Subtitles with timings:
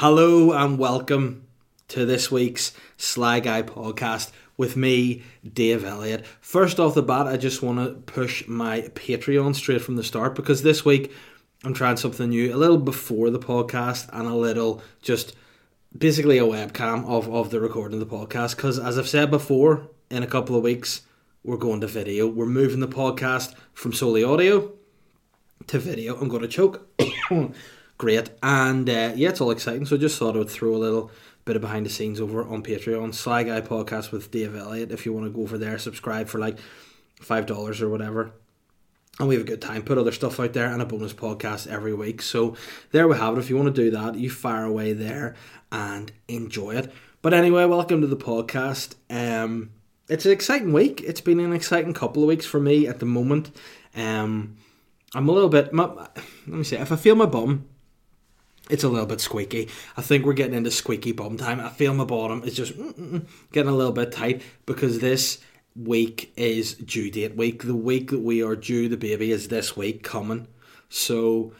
[0.00, 1.48] Hello and welcome
[1.88, 6.24] to this week's Sly Guy podcast with me, Dave Elliott.
[6.40, 10.36] First off the bat, I just want to push my Patreon straight from the start
[10.36, 11.12] because this week
[11.64, 15.34] I'm trying something new, a little before the podcast and a little just
[15.98, 18.54] basically a webcam of, of the recording of the podcast.
[18.54, 21.02] Because as I've said before, in a couple of weeks,
[21.42, 22.28] we're going to video.
[22.28, 24.70] We're moving the podcast from solely audio
[25.66, 26.16] to video.
[26.20, 26.88] I'm going to choke.
[27.98, 28.30] Great.
[28.44, 29.84] And uh, yeah, it's all exciting.
[29.84, 31.10] So just thought I would throw a little
[31.44, 33.12] bit of behind the scenes over on Patreon.
[33.12, 34.92] Sly Guy Podcast with Dave Elliott.
[34.92, 36.58] If you want to go over there, subscribe for like
[37.20, 38.30] $5 or whatever.
[39.18, 39.82] And we have a good time.
[39.82, 42.22] Put other stuff out there and a bonus podcast every week.
[42.22, 42.54] So
[42.92, 43.40] there we have it.
[43.40, 45.34] If you want to do that, you fire away there
[45.72, 46.92] and enjoy it.
[47.20, 48.94] But anyway, welcome to the podcast.
[49.10, 49.70] Um,
[50.08, 51.02] it's an exciting week.
[51.04, 53.50] It's been an exciting couple of weeks for me at the moment.
[53.96, 54.56] Um,
[55.16, 55.72] I'm a little bit.
[55.72, 56.76] My, let me see.
[56.76, 57.66] If I feel my bum,
[58.68, 59.68] it's a little bit squeaky.
[59.96, 61.60] I think we're getting into squeaky bum time.
[61.60, 65.00] I feel my bottom is just mm, mm, mm, getting a little bit tight because
[65.00, 65.38] this
[65.74, 67.62] week is due date week.
[67.62, 70.48] The week that we are due the baby is this week coming.
[70.88, 71.52] So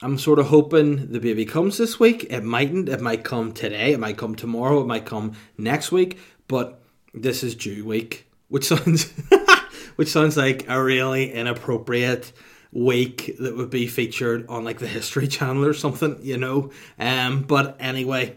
[0.00, 2.26] I'm sort of hoping the baby comes this week.
[2.30, 2.88] It mightn't.
[2.88, 3.92] It might come today.
[3.92, 4.80] It might come tomorrow.
[4.80, 6.18] It might come next week.
[6.48, 6.82] But
[7.14, 9.12] this is due week, which sounds
[9.96, 12.32] which sounds like a really inappropriate
[12.72, 16.70] week that would be featured on like the History Channel or something, you know.
[16.98, 18.36] Um, but anyway,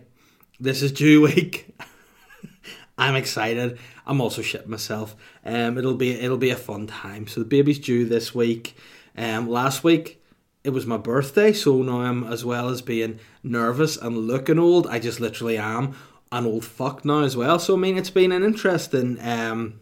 [0.60, 1.76] this is due week.
[2.98, 3.78] I'm excited.
[4.06, 5.16] I'm also shitting myself.
[5.44, 7.28] Um, it'll be it'll be a fun time.
[7.28, 8.78] So the baby's due this week.
[9.18, 10.22] Um, last week
[10.64, 14.88] it was my birthday, so now I'm as well as being nervous and looking old.
[14.88, 15.96] I just literally am
[16.32, 17.60] an old fuck now as well.
[17.60, 19.80] So I mean, it's been an interesting um,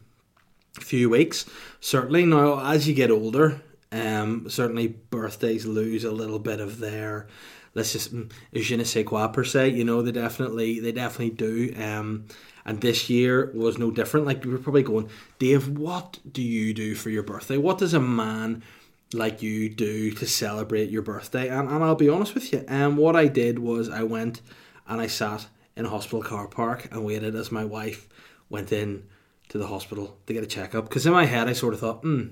[0.80, 1.46] few weeks.
[1.80, 3.62] Certainly now, as you get older,
[3.94, 7.28] um, certainly birthdays lose a little bit of their
[7.76, 9.70] let's just mm, je ne sais quoi per se.
[9.70, 11.74] You know, they definitely they definitely do.
[11.82, 12.26] Um,
[12.66, 14.26] and this year was no different.
[14.26, 15.10] Like we were probably going,
[15.40, 17.58] Dave, what do you do for your birthday?
[17.58, 18.64] What does a man
[19.14, 21.50] like you do to celebrate your birthday?
[21.50, 22.64] And, and I'll be honest with you.
[22.68, 24.42] Um, what I did was I went
[24.88, 28.08] and I sat in a hospital car park and waited as my wife
[28.50, 29.04] went in
[29.50, 30.86] to the hospital to get a checkup.
[30.88, 32.28] Because in my head, I sort of thought, hmm,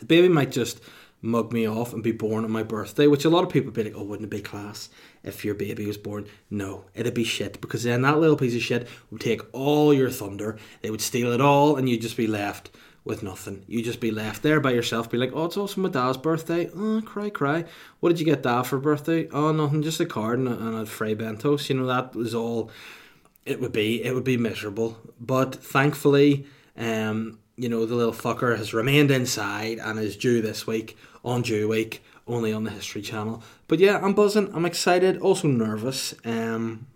[0.00, 0.80] the baby might just
[1.22, 3.84] mug me off and be born on my birthday, which a lot of people be
[3.84, 4.88] like, oh, wouldn't it be class
[5.22, 6.26] if your baby was born?
[6.50, 10.10] No, it'd be shit because then that little piece of shit would take all your
[10.10, 12.70] thunder, they would steal it all, and you'd just be left
[13.04, 13.64] with nothing.
[13.66, 16.70] You'd just be left there by yourself, be like, oh, it's also my dad's birthday.
[16.74, 17.64] Oh, cry, cry.
[18.00, 19.28] What did you get dad for birthday?
[19.30, 21.68] Oh, nothing, just a card and a, and a Fray Bentos.
[21.68, 22.70] You know, that was all
[23.46, 24.04] it would be.
[24.04, 24.98] It would be miserable.
[25.18, 26.46] But thankfully,
[26.76, 31.42] um, you know, the little fucker has remained inside and is due this week on
[31.42, 33.42] due week, only on the History Channel.
[33.68, 34.50] But yeah, I'm buzzing.
[34.54, 35.18] I'm excited.
[35.18, 36.14] Also nervous.
[36.24, 36.86] Um,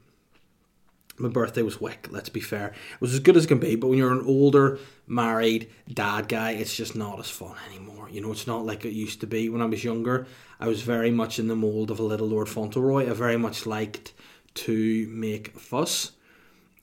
[1.18, 2.08] my birthday was wick.
[2.10, 2.68] Let's be fair.
[2.68, 3.76] It was as good as it can be.
[3.76, 8.08] But when you're an older married dad guy, it's just not as fun anymore.
[8.10, 10.26] You know, it's not like it used to be when I was younger.
[10.58, 13.10] I was very much in the mold of a little Lord Fauntleroy.
[13.10, 14.14] I very much liked
[14.54, 16.12] to make fuss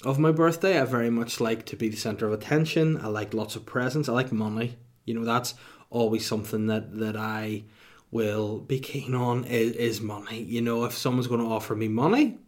[0.04, 0.80] of my birthday.
[0.80, 2.98] I very much like to be the center of attention.
[2.98, 4.10] I like lots of presents.
[4.10, 4.78] I like money.
[5.06, 5.54] You know, that's
[5.90, 7.64] always something that that I
[8.12, 10.42] will be keen on is, is money.
[10.42, 12.40] You know, if someone's going to offer me money,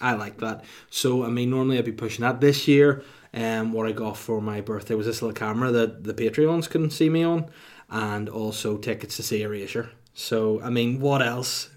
[0.00, 0.64] I like that.
[0.90, 2.40] So I mean, normally I'd be pushing that.
[2.40, 6.14] This year, um, what I got for my birthday was this little camera that the
[6.14, 7.50] Patreons can see me on,
[7.88, 9.90] and also tickets to see Erasure.
[10.14, 11.70] So I mean, what else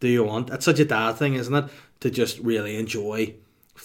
[0.00, 0.48] do you want?
[0.48, 1.64] That's such a dad thing, isn't it?
[2.00, 3.34] To just really enjoy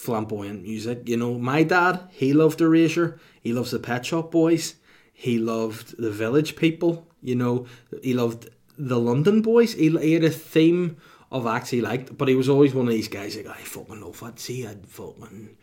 [0.06, 1.10] flamboyant music.
[1.10, 3.20] You know, my dad, he loved Erasure.
[3.42, 4.76] He loves the Pet Shop Boys.
[5.14, 7.08] He loved the Village People.
[7.22, 7.66] You know,
[8.04, 9.74] he loved the London Boys.
[9.74, 10.98] He, he had a theme
[11.32, 14.04] of acts he liked, but he was always one of these guys like, I fucking
[14.08, 15.58] if I'd see, I'd fucking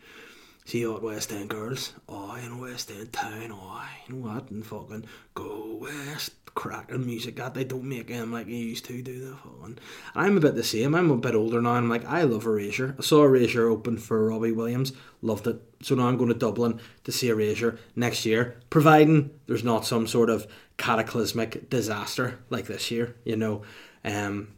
[0.65, 1.93] see out West End girls.
[2.07, 7.35] Oh, in West End town, oh, you know what, and fucking go West, cracking music
[7.37, 9.79] that they don't make him like they used to do the fucking.
[10.15, 10.95] I'm a bit the same.
[10.95, 11.71] I'm a bit older now.
[11.71, 12.95] I'm like, I love Erasure.
[12.97, 15.61] I saw Erasure open for Robbie Williams, loved it.
[15.81, 20.07] So now I'm going to Dublin to see Erasure next year, providing there's not some
[20.07, 23.63] sort of cataclysmic disaster like this year, you know.
[24.05, 24.49] Um,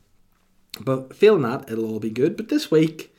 [0.79, 2.35] but feeling that it'll all be good.
[2.35, 3.14] But this week,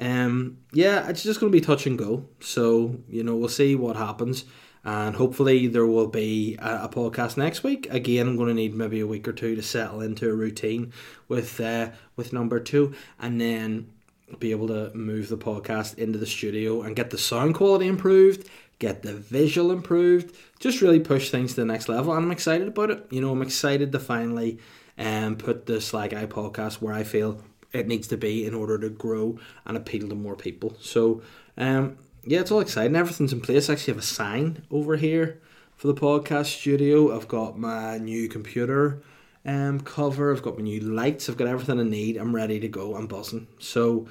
[0.00, 2.26] um, yeah, it's just going to be touch and go.
[2.40, 4.44] So you know, we'll see what happens,
[4.82, 7.86] and hopefully there will be a, a podcast next week.
[7.90, 10.92] Again, I'm going to need maybe a week or two to settle into a routine
[11.28, 13.92] with uh, with number two, and then
[14.38, 18.48] be able to move the podcast into the studio and get the sound quality improved,
[18.78, 22.12] get the visual improved, just really push things to the next level.
[22.12, 23.06] And I'm excited about it.
[23.10, 24.58] You know, I'm excited to finally
[24.96, 27.42] um, put the Sly Guy podcast where I feel
[27.72, 30.76] it needs to be in order to grow and appeal to more people.
[30.80, 31.22] So,
[31.56, 32.96] um, yeah, it's all exciting.
[32.96, 33.68] Everything's in place.
[33.68, 35.40] I actually have a sign over here
[35.76, 37.14] for the podcast studio.
[37.16, 39.02] I've got my new computer
[39.46, 40.32] um, cover.
[40.32, 41.28] I've got my new lights.
[41.28, 42.16] I've got everything I need.
[42.16, 42.96] I'm ready to go.
[42.96, 43.46] I'm buzzing.
[43.58, 44.08] So,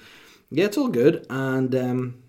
[0.50, 1.26] yeah, it's all good.
[1.30, 2.24] And um,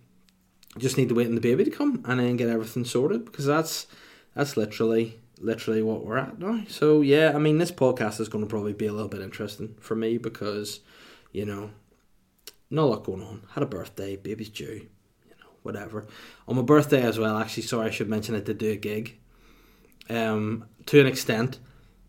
[0.79, 3.47] just need to wait on the baby to come and then get everything sorted because
[3.47, 3.87] that's
[4.35, 6.62] that's literally literally what we're at now.
[6.69, 9.75] So yeah, I mean this podcast is going to probably be a little bit interesting
[9.81, 10.81] for me because
[11.32, 11.71] you know
[12.71, 13.43] not a lot going on.
[13.53, 14.87] Had a birthday, baby's due,
[15.25, 16.06] you know, whatever.
[16.47, 17.37] On my birthday as well.
[17.37, 18.47] Actually, sorry, I should mention it.
[18.47, 19.19] To do a gig,
[20.09, 21.59] um, to an extent.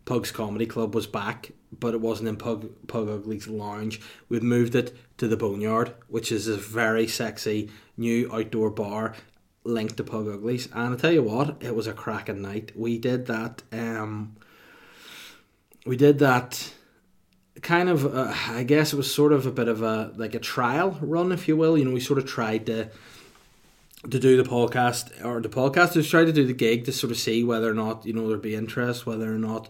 [0.04, 4.00] Pug's Comedy Club was back, but it wasn't in Pug Pug Ugly's lounge.
[4.28, 9.14] We'd moved it to the Boneyard, which is a very sexy new outdoor bar
[9.64, 10.68] linked to Pug Uglies.
[10.74, 12.72] And I tell you what, it was a cracking night.
[12.74, 13.62] We did that.
[13.70, 14.36] Um,
[15.86, 16.72] we did that.
[17.62, 20.40] Kind of, uh, I guess it was sort of a bit of a like a
[20.40, 21.78] trial run, if you will.
[21.78, 22.90] You know, we sort of tried to
[24.10, 27.12] to do the podcast or the podcast to try to do the gig to sort
[27.12, 29.68] of see whether or not you know there'd be interest, whether or not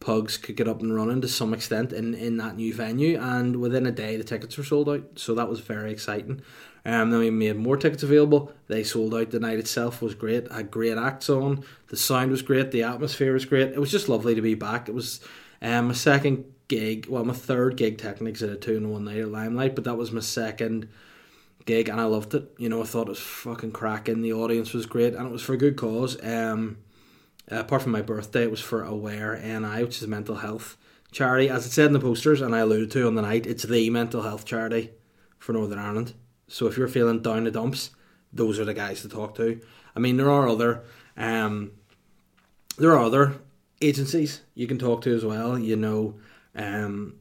[0.00, 3.18] pugs could get up and running to some extent in, in that new venue.
[3.18, 6.42] And within a day, the tickets were sold out, so that was very exciting.
[6.84, 8.52] Um, then we made more tickets available.
[8.68, 9.30] They sold out.
[9.30, 10.50] The night itself was great.
[10.52, 11.64] Had great acts on.
[11.88, 12.70] The sound was great.
[12.70, 13.68] The atmosphere was great.
[13.68, 14.88] It was just lovely to be back.
[14.88, 15.20] It was
[15.62, 17.06] um, my second gig.
[17.08, 19.96] Well, my third gig technically I did two in one night at Limelight, but that
[19.96, 20.88] was my second
[21.64, 22.52] gig and I loved it.
[22.58, 24.22] You know, I thought it was fucking cracking.
[24.22, 26.22] The audience was great and it was for a good cause.
[26.24, 26.78] Um,
[27.48, 30.76] apart from my birthday, it was for Aware NI, which is a mental health
[31.12, 31.48] charity.
[31.48, 33.90] As it said in the posters, and I alluded to on the night, it's the
[33.90, 34.90] mental health charity
[35.38, 36.14] for Northern Ireland.
[36.48, 37.90] So if you're feeling down the dumps,
[38.32, 39.60] those are the guys to talk to.
[39.96, 40.82] I mean, there are other,
[41.16, 41.72] um,
[42.76, 43.34] there are other
[43.80, 45.58] agencies you can talk to as well.
[45.58, 46.16] You know,
[46.54, 47.16] um,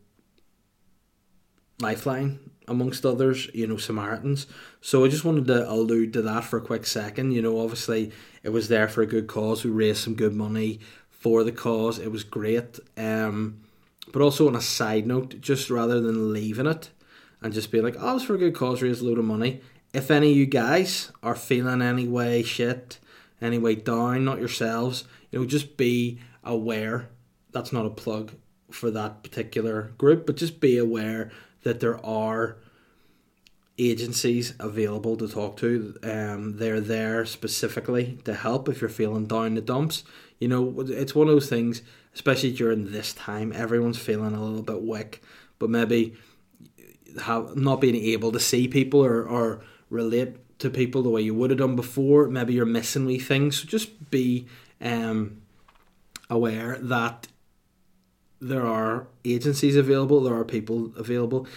[1.79, 3.49] Lifeline amongst others.
[3.53, 4.47] You know, Samaritans.
[4.81, 7.31] So I just wanted to allude to that for a quick second.
[7.31, 8.11] You know, obviously
[8.43, 9.63] it was there for a good cause.
[9.63, 11.99] We raised some good money for the cause.
[11.99, 12.79] It was great.
[12.97, 13.61] Um,
[14.11, 16.89] but also on a side note, just rather than leaving it
[17.41, 19.61] and just be like, oh, it's for a good cause, raised a load of money.
[19.93, 22.99] If any of you guys are feeling any way shit,
[23.41, 27.09] any way down, not yourselves, you know, just be aware.
[27.51, 28.33] That's not a plug
[28.73, 31.31] for that particular group, but just be aware
[31.63, 32.57] that there are
[33.77, 35.95] agencies available to talk to.
[36.03, 40.03] Um, they're there specifically to help if you're feeling down the dumps.
[40.39, 41.81] You know, it's one of those things,
[42.13, 45.21] especially during this time, everyone's feeling a little bit weak,
[45.59, 46.15] but maybe
[47.21, 51.33] have not being able to see people or, or relate to people the way you
[51.33, 52.27] would have done before.
[52.27, 53.61] Maybe you're missing wee things.
[53.61, 54.47] So just be
[54.81, 55.41] um,
[56.29, 57.27] aware that
[58.43, 61.47] there are agencies available, there are people available.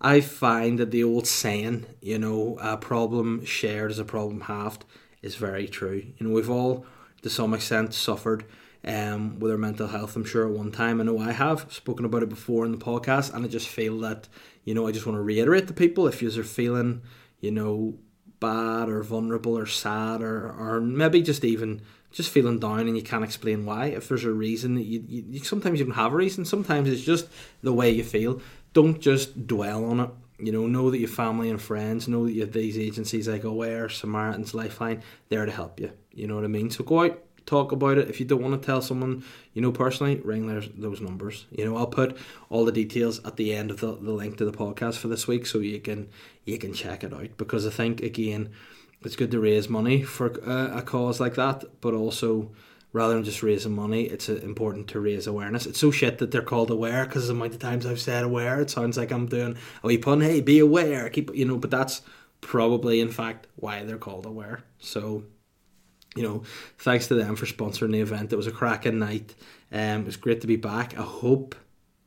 [0.00, 4.84] I find that the old saying, you know, a problem shared is a problem halved,
[5.22, 6.04] is very true.
[6.18, 6.86] You know, we've all,
[7.22, 8.44] to some extent, suffered
[8.86, 10.14] um, with our mental health.
[10.14, 11.00] I'm sure at one time.
[11.00, 13.98] I know I have spoken about it before in the podcast, and I just feel
[14.00, 14.28] that
[14.64, 17.02] you know I just want to reiterate to people if you're feeling
[17.40, 17.98] you know
[18.38, 21.82] bad or vulnerable or sad or or maybe just even
[22.16, 23.86] just feeling down and you can't explain why.
[23.86, 26.44] If there's a reason you, you, you sometimes you don't have a reason.
[26.44, 27.28] Sometimes it's just
[27.62, 28.40] the way you feel.
[28.72, 32.32] Don't just dwell on it you know, know that your family and friends know that
[32.32, 35.92] you have these agencies like Aware, Samaritans, Lifeline, there to help you.
[36.12, 36.70] You know what I mean?
[36.70, 38.10] So go out, talk about it.
[38.10, 41.46] If you don't want to tell someone you know personally, ring those, those numbers.
[41.50, 42.18] You know, I'll put
[42.50, 45.26] all the details at the end of the, the link to the podcast for this
[45.26, 46.08] week, so you can
[46.44, 47.36] you can check it out.
[47.38, 48.50] Because I think again,
[49.06, 52.50] it's good to raise money for a, a cause like that, but also
[52.92, 55.66] rather than just raising money, it's uh, important to raise awareness.
[55.66, 58.60] It's so shit that they're called aware because the amount of times I've said aware,
[58.60, 60.20] it sounds like I'm doing a wee pun.
[60.20, 62.02] Hey, be aware, keep you know, but that's
[62.40, 64.64] probably in fact why they're called aware.
[64.78, 65.24] So
[66.14, 66.42] you know,
[66.78, 68.32] thanks to them for sponsoring the event.
[68.32, 69.34] It was a cracking night.
[69.70, 70.98] Um, it was great to be back.
[70.98, 71.54] I hope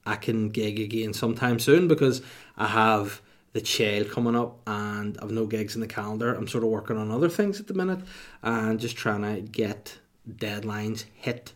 [0.05, 2.23] I can gig again sometime soon because
[2.57, 3.21] I have
[3.53, 6.33] the child coming up and I've no gigs in the calendar.
[6.33, 7.99] I'm sort of working on other things at the minute
[8.43, 11.53] and just trying to get deadlines hit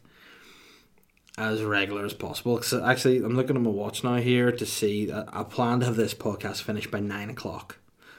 [1.37, 2.55] as regular as possible.
[2.55, 5.11] Because actually, I'm looking at my watch now here to see.
[5.11, 7.77] Uh, I plan to have this podcast finished by nine o'clock,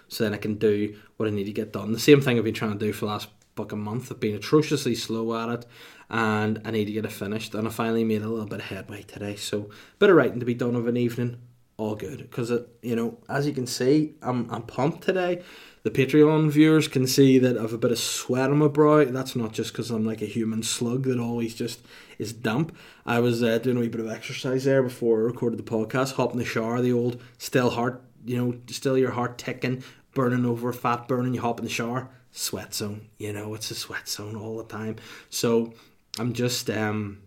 [0.08, 1.92] so then I can do what I need to get done.
[1.92, 4.10] The same thing I've been trying to do for the last fucking month.
[4.10, 5.66] I've been atrociously slow at it,
[6.10, 7.54] and I need to get it finished.
[7.54, 9.36] And I finally made a little bit of headway today.
[9.36, 11.40] So, bit of writing to be done of an evening.
[11.76, 12.52] All good because
[12.82, 15.42] you know as you can see I'm I'm pumped today.
[15.82, 19.04] The Patreon viewers can see that I've a bit of sweat on my brow.
[19.04, 21.80] That's not just because I'm like a human slug that always just
[22.18, 22.74] is damp.
[23.04, 26.14] I was uh, doing a wee bit of exercise there before I recorded the podcast.
[26.14, 30.46] Hop in the shower, the old still heart, you know, still your heart ticking, burning
[30.46, 31.34] over, fat burning.
[31.34, 33.08] You hop in the shower, sweat zone.
[33.18, 34.96] You know, it's a sweat zone all the time.
[35.28, 35.74] So
[36.18, 37.18] I'm just um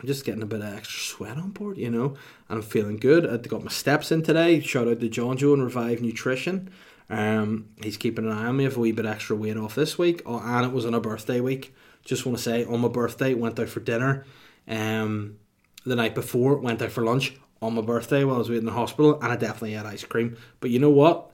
[0.00, 2.16] I'm just getting a bit of extra sweat on board, you know,
[2.48, 3.26] and I'm feeling good.
[3.26, 4.60] I got my steps in today.
[4.60, 6.70] Shout out to John Joe and Revive Nutrition.
[7.08, 8.66] Um, he's keeping an eye on me.
[8.66, 11.00] I've a wee bit extra weight off this week, oh, and it was on a
[11.00, 11.74] birthday week.
[12.04, 14.24] Just want to say, on my birthday, went out for dinner.
[14.68, 15.38] Um,
[15.84, 18.66] the night before, went out for lunch on my birthday while I was waiting in
[18.66, 20.36] the hospital, and I definitely had ice cream.
[20.60, 21.30] But you know what?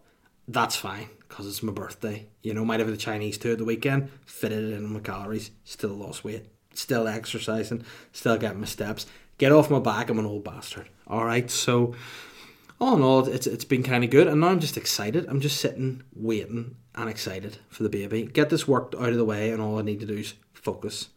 [0.46, 2.26] That's fine because it's my birthday.
[2.42, 4.10] You know, might have the Chinese too at the weekend.
[4.26, 5.50] Fitted it in my calories.
[5.64, 6.46] Still lost weight.
[6.74, 7.84] Still exercising.
[8.12, 9.06] Still getting my steps.
[9.38, 10.08] Get off my back.
[10.08, 10.88] I'm an old bastard.
[11.06, 11.94] All right, so
[12.82, 15.26] all in all, it's it's been kind of good, and now I'm just excited.
[15.28, 18.24] I'm just sitting, waiting, and excited for the baby.
[18.24, 21.08] Get this worked out of the way, and all I need to do is focus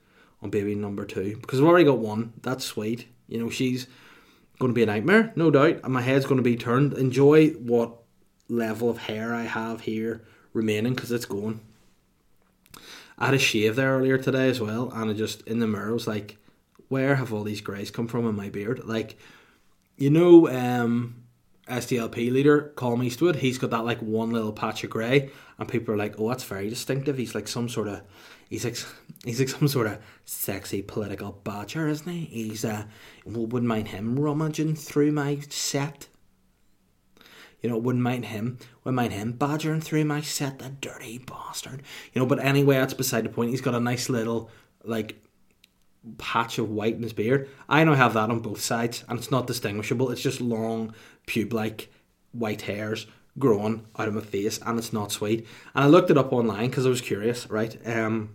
[0.42, 2.34] on baby number two because I've already got one.
[2.42, 3.08] That's sweet.
[3.28, 3.88] You know, she's
[4.60, 6.94] going to be a nightmare, no doubt, and my head's going to be turned.
[6.94, 7.94] Enjoy what
[8.48, 11.62] level of hair I have here remaining because it's going.
[13.18, 15.94] I had a shave there earlier today as well, and I just in the mirror
[15.94, 16.38] was like,
[16.90, 19.18] "Where have all these greys come from in my beard?" Like,
[19.98, 21.24] you know, um,
[21.68, 25.94] SDLP leader, Colm Eastwood, he's got that like one little patch of grey, and people
[25.94, 28.02] are like, "Oh, that's very distinctive." He's like some sort of,
[28.50, 28.78] he's like,
[29.26, 32.26] he's like some sort of sexy political badger, isn't he?
[32.26, 32.86] He's uh,
[33.26, 36.08] wouldn't mind him rummaging through my set.
[37.66, 41.82] You know, wouldn't mind him, wouldn't mind him badgering through my set, that dirty bastard.
[42.14, 43.50] You know, but anyway, that's beside the point.
[43.50, 44.52] He's got a nice little
[44.84, 45.20] like
[46.20, 47.50] patch of white in his beard.
[47.68, 50.12] I now have that on both sides, and it's not distinguishable.
[50.12, 50.94] It's just long,
[51.26, 51.92] pube-like
[52.34, 53.08] white hairs
[53.40, 55.48] growing out of my face, and it's not sweet.
[55.74, 57.50] And I looked it up online because I was curious.
[57.50, 58.30] Right, um,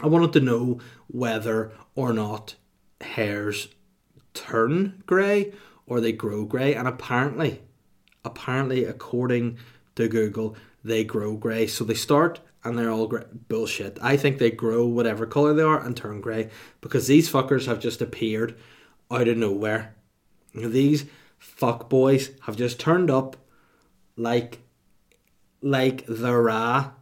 [0.00, 2.54] I wanted to know whether or not
[3.02, 3.68] hairs
[4.32, 5.52] turn grey
[5.86, 7.60] or they grow grey, and apparently,
[8.26, 9.58] apparently, according
[9.94, 11.66] to Google, they grow grey.
[11.66, 13.24] So they start and they're all gray.
[13.48, 13.98] bullshit.
[14.02, 17.80] I think they grow whatever color they are and turn grey because these fuckers have
[17.80, 18.56] just appeared
[19.10, 19.94] out of nowhere.
[20.54, 21.06] These
[21.38, 23.36] fuck boys have just turned up
[24.16, 24.60] like
[25.62, 26.92] like the Ra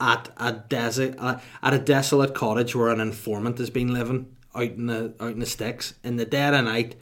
[0.00, 4.62] at a desert uh, at a desolate cottage where an informant has been living out
[4.62, 6.96] in the out in the sticks in the dead of night,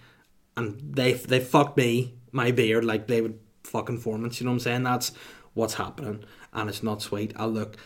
[0.57, 3.39] and they they fucked me my beard like they would
[3.69, 4.41] fuck informants.
[4.41, 4.83] You know what I'm saying?
[4.83, 5.13] That's
[5.55, 7.33] what's happening, and it's not sweet.
[7.37, 7.77] I look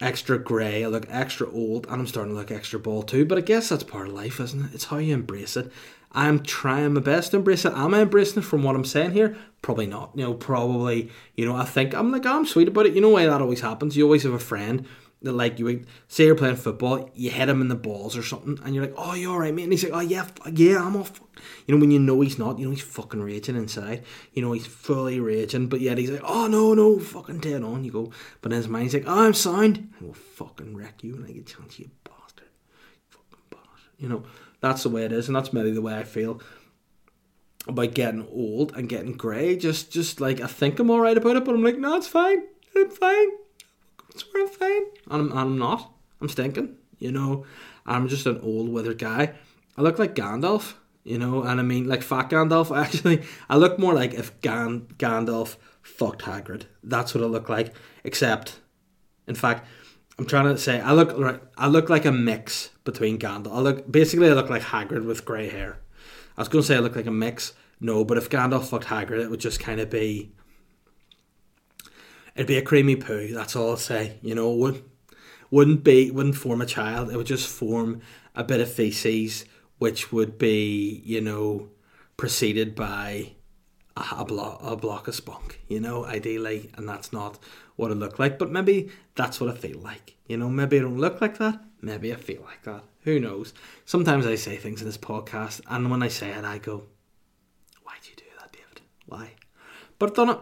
[0.00, 3.24] extra grey, I look extra old, and I'm starting to look extra bald too.
[3.24, 4.74] But I guess that's part of life, isn't it?
[4.74, 5.72] It's how you embrace it.
[6.12, 7.72] I'm trying my best to embrace it.
[7.74, 9.36] Am I embracing it from what I'm saying here?
[9.60, 10.12] Probably not.
[10.14, 12.94] You know, probably, you know, I think I'm like, oh, I'm sweet about it.
[12.94, 13.96] You know why that always happens?
[13.96, 14.86] You always have a friend
[15.22, 18.22] that, like, you would say you're playing football, you hit him in the balls or
[18.22, 19.64] something, and you're like, oh, you're alright, mate?
[19.64, 21.20] And he's like, oh, yeah, yeah, I'm off.
[21.66, 24.04] You know, when you know he's not, you know, he's fucking raging inside.
[24.32, 27.84] You know, he's fully raging, but yet he's like, oh, no, no, fucking dead on.
[27.84, 29.90] You go, but in his mind, he's like, oh, I'm sound.
[30.00, 32.48] I will fucking wreck you when I get chance, you bastard.
[33.08, 33.92] Fucking bastard.
[33.98, 34.24] You know,
[34.60, 36.40] that's the way it is, and that's maybe the way I feel
[37.66, 39.56] about getting old and getting grey.
[39.56, 42.06] Just, just like I think I'm all right about it, but I'm like, no, it's
[42.06, 42.42] fine.
[42.76, 43.28] I'm fine.
[44.16, 44.82] I swear I'm fine.
[45.10, 45.92] And I'm, I'm not.
[46.20, 46.76] I'm stinking.
[46.98, 47.44] You know,
[47.84, 49.34] I'm just an old withered guy.
[49.76, 50.74] I look like Gandalf.
[51.04, 52.76] You know, and I mean like fat Gandalf.
[52.84, 56.62] Actually, I look more like if Gan- Gandalf fucked Hagrid.
[56.82, 57.74] That's what I look like.
[58.02, 58.58] Except,
[59.28, 59.68] in fact,
[60.18, 63.52] I'm trying to say I look like I look like a mix between Gandalf.
[63.52, 65.78] I look basically I look like Hagrid with grey hair.
[66.36, 67.52] I was going to say I look like a mix.
[67.78, 70.32] No, but if Gandalf fucked Hagrid, it would just kind of be.
[72.36, 73.32] It'd be a creamy poo.
[73.32, 74.18] That's all I'll say.
[74.20, 74.84] You know, it would
[75.50, 77.10] wouldn't be wouldn't form a child.
[77.10, 78.02] It would just form
[78.34, 79.46] a bit of feces,
[79.78, 81.70] which would be you know
[82.18, 83.32] preceded by
[83.96, 85.60] a, a block a block of spunk.
[85.66, 87.38] You know, ideally, and that's not
[87.76, 88.38] what it looked like.
[88.38, 90.16] But maybe that's what I feel like.
[90.26, 91.58] You know, maybe I don't look like that.
[91.80, 92.84] Maybe I feel like that.
[93.04, 93.54] Who knows?
[93.86, 96.82] Sometimes I say things in this podcast, and when I say it, I go,
[97.82, 98.82] "Why'd you do that, David?
[99.06, 99.32] Why?"
[99.98, 100.38] But I've done it,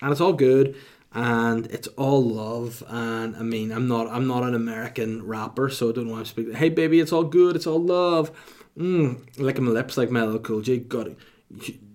[0.00, 0.74] and it's all good,
[1.12, 2.82] and it's all love.
[2.88, 6.24] And I mean, I'm not, I'm not an American rapper, so I don't why I'm
[6.24, 6.54] speaking.
[6.54, 7.56] Hey, baby, it's all good.
[7.56, 8.30] It's all love.
[8.76, 10.78] Mm, licking my lips like Mellow Cool J.
[10.78, 11.18] Got it.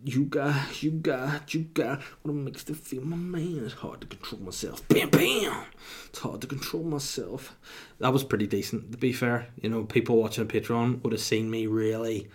[0.04, 3.62] You got, you got, you got what makes me feel my man.
[3.64, 4.86] It's hard to control myself.
[4.90, 5.64] Bam, bam.
[6.08, 7.56] It's hard to control myself.
[8.00, 9.48] That was pretty decent, to be fair.
[9.62, 12.28] You know, people watching Patreon would have seen me really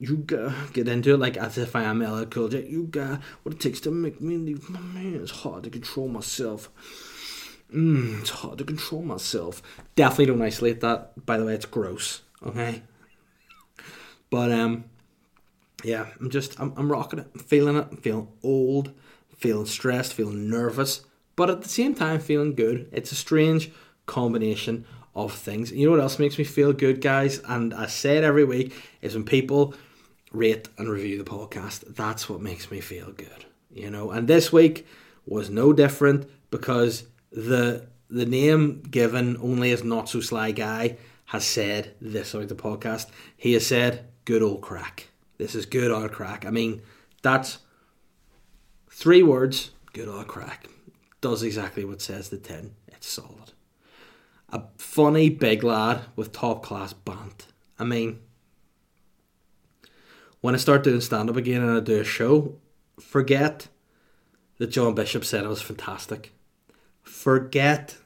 [0.00, 2.52] you gotta get into it like as if I am LL Cool.
[2.54, 5.14] You got what it takes to make me leave my man.
[5.14, 6.70] It's hard to control myself.
[7.72, 9.62] Mm, it's hard to control myself.
[9.94, 11.26] Definitely don't isolate that.
[11.26, 12.22] By the way, it's gross.
[12.44, 12.82] Okay.
[14.30, 14.84] But um,
[15.84, 17.28] yeah, I'm just I'm, I'm rocking it.
[17.34, 17.88] I'm feeling it.
[17.90, 18.92] I'm feeling old.
[19.36, 20.14] Feeling stressed.
[20.14, 21.04] Feeling nervous.
[21.36, 22.88] But at the same time, feeling good.
[22.90, 23.70] It's a strange
[24.06, 25.72] combination of things.
[25.72, 27.40] You know what else makes me feel good, guys?
[27.46, 29.74] And I say it every week is when people
[30.32, 31.94] rate and review the podcast.
[31.94, 33.44] That's what makes me feel good.
[33.72, 34.86] You know, and this week
[35.26, 40.96] was no different because the the name given only as not so sly guy
[41.26, 43.06] has said this about the podcast.
[43.36, 45.08] He has said good old crack.
[45.38, 46.44] This is good old crack.
[46.44, 46.82] I mean,
[47.22, 47.58] that's
[48.90, 50.66] three words, good old crack.
[51.20, 52.74] Does exactly what says the tin.
[52.88, 53.52] It's solid.
[54.48, 57.44] A funny big lad with top class band.
[57.78, 58.18] I mean,
[60.40, 62.56] when I start doing stand up again and I do a show,
[63.00, 63.68] forget
[64.58, 66.32] that John Bishop said it was fantastic.
[67.02, 67.96] Forget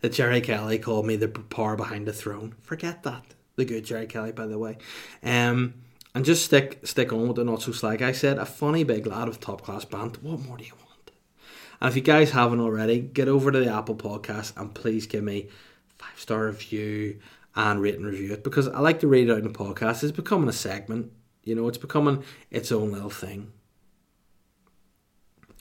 [0.00, 2.54] that Gerry Kelly called me the power behind the throne.
[2.60, 3.34] Forget that.
[3.56, 4.78] The good Gerry Kelly, by the way.
[5.22, 5.74] Um,
[6.14, 8.02] and just stick stick on with the not so slag.
[8.02, 10.16] I said a funny big lad of top class band.
[10.18, 11.10] What more do you want?
[11.80, 15.24] And if you guys haven't already, get over to the Apple Podcast and please give
[15.24, 15.48] me
[15.98, 17.18] five star review
[17.54, 20.02] and rate and review it because I like to read it out in the podcast.
[20.02, 21.12] It's becoming a segment.
[21.42, 23.52] You know, it's becoming its own little thing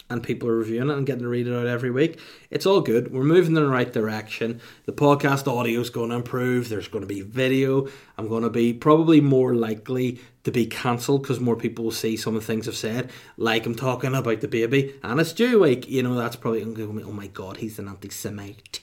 [0.09, 2.19] and people are reviewing it and getting to read it out every week.
[2.49, 3.13] It's all good.
[3.13, 4.59] We're moving in the right direction.
[4.85, 6.69] The podcast audio is going to improve.
[6.69, 7.87] There's going to be video.
[8.17, 12.17] I'm going to be probably more likely to be cancelled because more people will see
[12.17, 13.11] some of the things I've said.
[13.37, 15.87] Like I'm talking about the baby and it's Jew week.
[15.87, 18.81] You know, that's probably, going to go, oh my God, he's an anti Semite.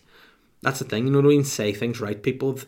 [0.63, 1.07] That's the thing.
[1.07, 2.23] You know, we can say things right.
[2.23, 2.59] People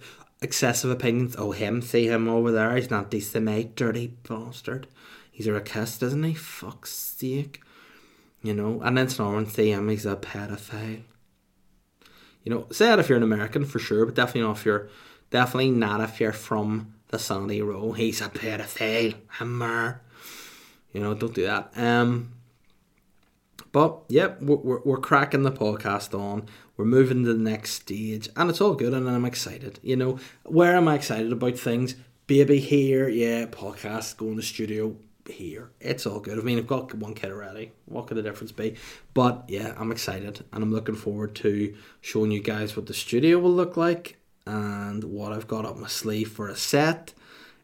[0.42, 1.36] excessive opinions.
[1.38, 2.76] Oh, him, see him over there.
[2.76, 4.86] He's not anti Semite, dirty bastard.
[5.30, 6.34] He's a racist, isn't he?
[6.34, 7.62] Fuck's sake
[8.42, 11.02] you know, and then someone say him he's a pedophile.
[12.44, 14.88] You know, say that if you're an American for sure, but definitely not if you're
[15.30, 17.92] definitely not if you're from the Sunny Row.
[17.92, 20.00] He's a pedophile, hammer.
[20.92, 21.72] You know, don't do that.
[21.76, 22.32] Um,
[23.72, 26.46] but yep, we're, we're, we're cracking the podcast on.
[26.78, 29.80] We're moving to the next stage, and it's all good, and I'm excited.
[29.82, 31.96] You know, where am I excited about things?
[32.28, 34.94] Baby here, yeah, podcast, going to studio,
[35.28, 35.70] here.
[35.80, 36.38] It's all good.
[36.38, 37.72] I mean, I've got one kid already.
[37.86, 38.76] What could the difference be?
[39.14, 43.38] But yeah, I'm excited and I'm looking forward to showing you guys what the studio
[43.38, 47.12] will look like and what I've got up my sleeve for a set.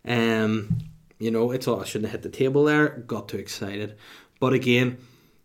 [0.05, 0.79] Um,
[1.19, 2.89] you know, it's all I shouldn't have hit the table there.
[3.07, 3.97] Got too excited.
[4.41, 4.99] But again,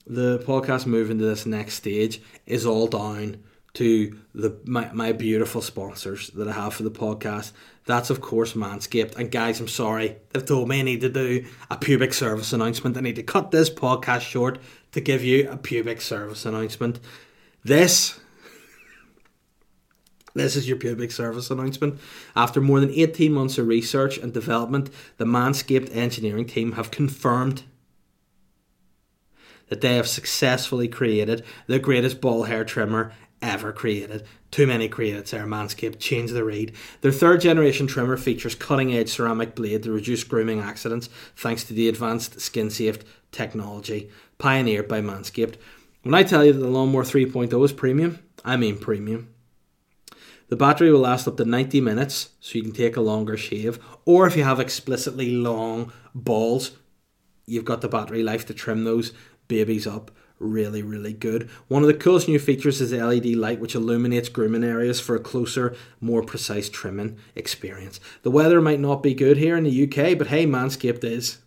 [0.06, 5.62] the podcast moving to this next stage is all down to the my, my beautiful
[5.62, 7.52] sponsors that I have for the podcast.
[7.86, 9.16] That's of course Manscaped.
[9.16, 12.98] And guys, I'm sorry, they've told me I need to do a pubic service announcement.
[12.98, 14.60] I need to cut this podcast short
[14.92, 17.00] to give you a pubic service announcement.
[17.64, 18.20] This
[20.34, 22.00] this is your pubic service announcement.
[22.36, 27.64] After more than 18 months of research and development, the Manscaped engineering team have confirmed
[29.70, 34.26] that they have successfully created the greatest ball hair trimmer ever created.
[34.52, 36.00] Too many created, Sarah Manscaped.
[36.00, 36.74] Change the read.
[37.02, 41.74] Their third generation trimmer features cutting edge ceramic blade to reduce grooming accidents thanks to
[41.74, 43.00] the advanced skin safe
[43.32, 45.56] technology pioneered by Manscaped.
[46.04, 49.34] When I tell you that the Lawnmower 3.0 is premium, I mean premium.
[50.48, 53.78] The battery will last up to 90 minutes, so you can take a longer shave.
[54.06, 56.72] Or if you have explicitly long balls,
[57.46, 59.14] you've got the battery life to trim those
[59.48, 61.50] babies up really, really good.
[61.68, 65.16] One of the coolest new features is the LED light, which illuminates grooming areas for
[65.16, 68.00] a closer, more precise trimming experience.
[68.24, 71.40] The weather might not be good here in the UK, but hey, Manscaped is.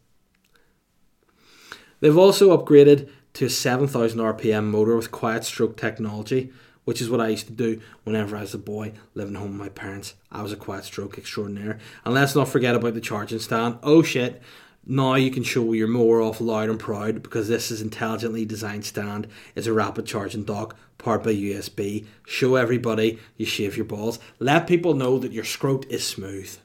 [2.00, 6.52] They've also upgraded to a 7000 RPM motor with quiet stroke technology,
[6.84, 9.60] which is what I used to do whenever I was a boy living home with
[9.60, 10.14] my parents.
[10.30, 11.78] I was a quiet stroke extraordinaire.
[12.04, 13.78] And let's not forget about the charging stand.
[13.82, 14.42] Oh shit,
[14.84, 18.84] now you can show your mower off loud and proud because this is intelligently designed
[18.84, 19.28] stand.
[19.54, 22.06] It's a rapid charging dock powered by USB.
[22.26, 24.18] Show everybody you shave your balls.
[24.38, 26.56] Let people know that your scrot is smooth.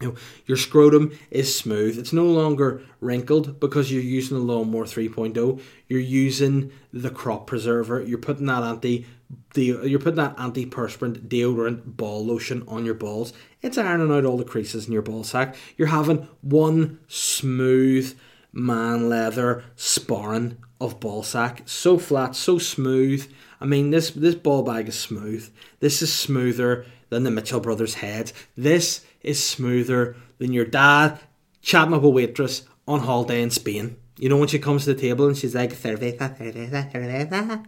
[0.00, 1.98] You know, your scrotum is smooth.
[1.98, 5.60] It's no longer wrinkled because you're using the lawnmower 3.0.
[5.88, 8.02] You're using the crop preserver.
[8.02, 9.06] You're putting that anti
[9.54, 13.32] you're putting that antiperspirant deodorant ball lotion on your balls.
[13.62, 15.56] It's ironing out all the creases in your ball sack.
[15.76, 18.16] You're having one smooth
[18.52, 21.62] man leather sparring of ball sack.
[21.64, 23.30] So flat, so smooth.
[23.60, 25.50] I mean this this ball bag is smooth.
[25.80, 28.32] This is smoother than the Mitchell brothers heads.
[28.56, 31.20] This is smoother than your dad
[31.60, 33.96] chatting up a waitress on holiday in Spain.
[34.18, 37.66] You know when she comes to the table and she's like cerveza, cerveza, cerveza,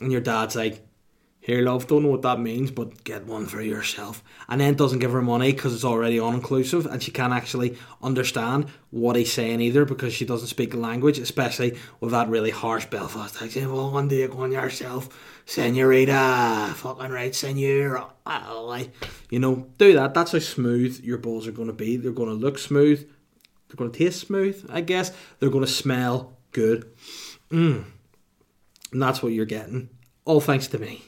[0.00, 0.86] and your dad's like,
[1.38, 4.98] "Here, love, don't know what that means, but get one for yourself." And then doesn't
[4.98, 9.32] give her money because it's already all inclusive, and she can't actually understand what he's
[9.32, 13.72] saying either because she doesn't speak the language, especially with that really harsh Belfast accent.
[13.72, 15.08] Well, one day go on yourself,
[15.50, 18.06] senorita, fucking right, senor.
[19.30, 20.14] You know, do that.
[20.14, 21.96] That's how smooth your balls are going to be.
[21.96, 23.00] They're going to look smooth.
[23.68, 25.12] They're going to taste smooth, I guess.
[25.38, 26.88] They're going to smell good.
[27.50, 27.84] Mm.
[28.92, 29.90] And that's what you're getting.
[30.24, 31.02] All thanks to me.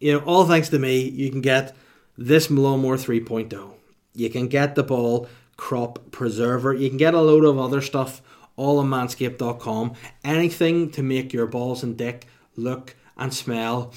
[0.00, 1.76] You know, all thanks to me, you can get
[2.16, 3.74] this Lawnmower 3.0.
[4.14, 5.28] You can get the ball
[5.58, 6.72] crop preserver.
[6.72, 8.22] You can get a load of other stuff
[8.56, 9.92] all on manscaped.com.
[10.24, 13.92] Anything to make your balls and dick look and smell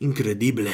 [0.00, 0.70] incredible.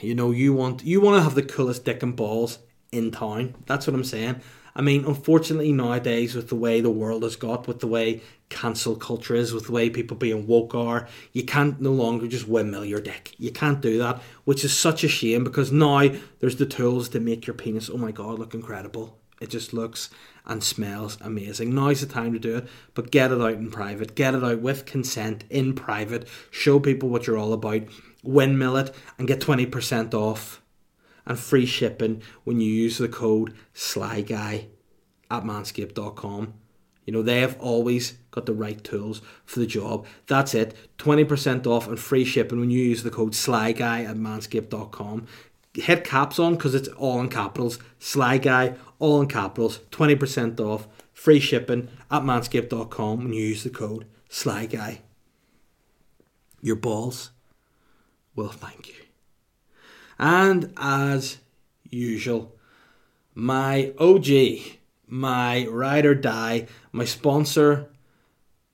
[0.00, 2.58] You know, you want you want to have the coolest dick and balls
[2.92, 3.54] in town.
[3.66, 4.40] That's what I'm saying.
[4.74, 8.96] I mean, unfortunately, nowadays, with the way the world has got, with the way cancel
[8.96, 12.84] culture is, with the way people being woke are, you can't no longer just windmill
[12.84, 13.34] your dick.
[13.38, 17.20] You can't do that, which is such a shame because now there's the tools to
[17.20, 19.19] make your penis, oh my god, look incredible.
[19.40, 20.10] It just looks
[20.44, 21.74] and smells amazing.
[21.74, 24.14] Now's the time to do it, but get it out in private.
[24.14, 26.28] Get it out with consent in private.
[26.50, 27.82] Show people what you're all about.
[28.22, 30.60] Windmill it and get 20% off
[31.24, 34.66] and free shipping when you use the code SLYGUY
[35.30, 36.54] at manscaped.com.
[37.06, 40.06] You know, they have always got the right tools for the job.
[40.26, 40.76] That's it.
[40.98, 45.26] 20% off and free shipping when you use the code SLYGUY at manscaped.com.
[45.74, 47.78] Hit caps on because it's all in capitals.
[47.98, 49.80] Sly Guy, all in capitals.
[49.90, 50.88] 20% off.
[51.12, 55.02] Free shipping at manscaped.com when you use the code Sly Guy.
[56.62, 57.30] Your balls
[58.34, 58.94] will thank you.
[60.18, 61.38] And as
[61.88, 62.54] usual,
[63.34, 64.26] my OG,
[65.06, 67.90] my ride or die, my sponsor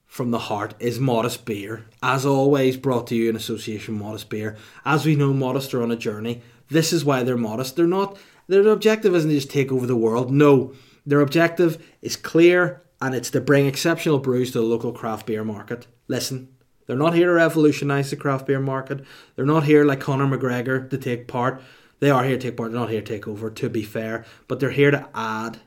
[0.07, 1.87] from the heart is Modest Beer.
[2.03, 4.57] As always, brought to you in association Modest Beer.
[4.85, 6.43] As we know, Modest are on a journey.
[6.69, 7.77] This is why they're modest.
[7.77, 8.19] They're not.
[8.49, 10.31] Their objective isn't to just take over the world.
[10.31, 10.73] No,
[11.05, 15.45] their objective is clear, and it's to bring exceptional brews to the local craft beer
[15.45, 15.87] market.
[16.09, 16.49] Listen,
[16.87, 19.05] they're not here to revolutionise the craft beer market.
[19.35, 21.61] They're not here like Conor McGregor to take part.
[21.99, 22.71] They are here to take part.
[22.71, 24.25] They're not here to take over, to be fair.
[24.49, 25.59] But they're here to add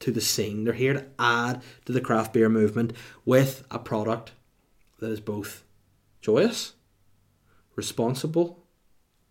[0.00, 0.64] to the scene.
[0.64, 2.92] They're here to add to the craft beer movement
[3.24, 4.32] with a product
[4.98, 5.64] that is both
[6.20, 6.72] joyous,
[7.76, 8.64] responsible,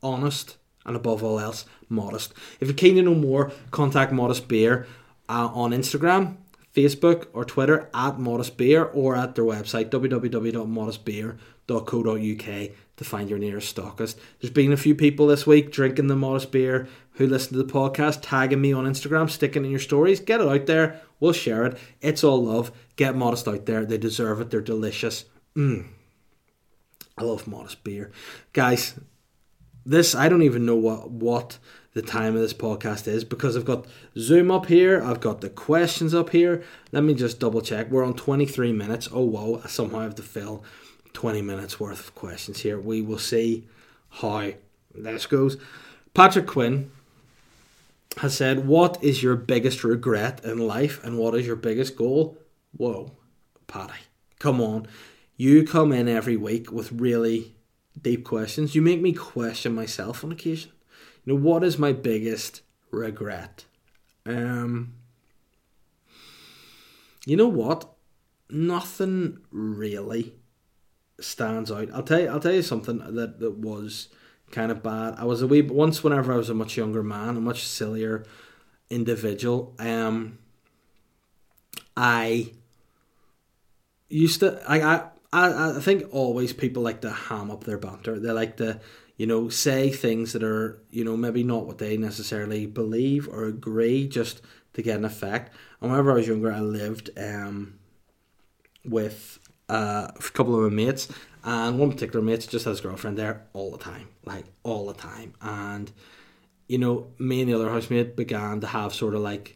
[0.01, 2.33] honest, and above all else, modest.
[2.59, 4.87] If you're keen to know more, contact Modest Beer
[5.27, 6.37] uh, on Instagram
[6.75, 13.75] Facebook or Twitter at Modest Beer or at their website www.modestbeer.co.uk to find your nearest
[13.75, 14.15] stockist.
[14.39, 17.71] There's been a few people this week drinking the Modest Beer who listen to the
[17.71, 20.19] podcast, tagging me on Instagram, sticking in your stories.
[20.19, 21.01] Get it out there.
[21.19, 21.77] We'll share it.
[22.01, 22.71] It's all love.
[22.97, 23.85] Get Modest out there.
[23.85, 24.51] They deserve it.
[24.51, 25.25] They're delicious.
[25.55, 25.87] Mm.
[27.17, 28.11] I love Modest Beer.
[28.51, 28.99] Guys,
[29.85, 31.57] this, I don't even know what, what
[31.93, 33.85] the time of this podcast is because I've got
[34.17, 36.63] Zoom up here, I've got the questions up here.
[36.91, 37.89] Let me just double check.
[37.89, 39.07] We're on 23 minutes.
[39.11, 40.63] Oh, wow, I somehow have to fill
[41.13, 42.79] 20 minutes worth of questions here.
[42.79, 43.65] We will see
[44.09, 44.51] how
[44.93, 45.57] this goes.
[46.13, 46.91] Patrick Quinn
[48.17, 52.37] has said, What is your biggest regret in life and what is your biggest goal?
[52.75, 53.11] Whoa,
[53.67, 53.93] Paddy,
[54.39, 54.87] come on.
[55.37, 57.54] You come in every week with really
[58.01, 58.75] deep questions.
[58.75, 60.71] You make me question myself on occasion.
[61.23, 63.65] You know, what is my biggest regret?
[64.25, 64.93] Um,
[67.25, 67.91] you know what?
[68.49, 70.33] Nothing really
[71.19, 71.89] stands out.
[71.93, 72.27] I'll tell you.
[72.27, 74.09] I'll tell you something that that was
[74.51, 75.15] kind of bad.
[75.17, 78.25] I was a wee once whenever I was a much younger man, a much sillier
[78.89, 79.75] individual.
[79.79, 80.37] Um,
[81.97, 82.51] I
[84.09, 84.61] used to.
[84.67, 85.03] I I
[85.37, 88.19] I, I think always people like to ham up their banter.
[88.19, 88.79] They like to
[89.17, 93.45] you know, say things that are, you know, maybe not what they necessarily believe or
[93.45, 94.41] agree just
[94.73, 95.55] to get an effect.
[95.79, 97.79] And whenever I was younger, I lived um,
[98.83, 101.07] with uh, a couple of my mates,
[101.43, 104.93] and one particular mate just has his girlfriend there all the time, like all the
[104.93, 105.33] time.
[105.41, 105.91] And,
[106.67, 109.55] you know, me and the other housemate began to have sort of like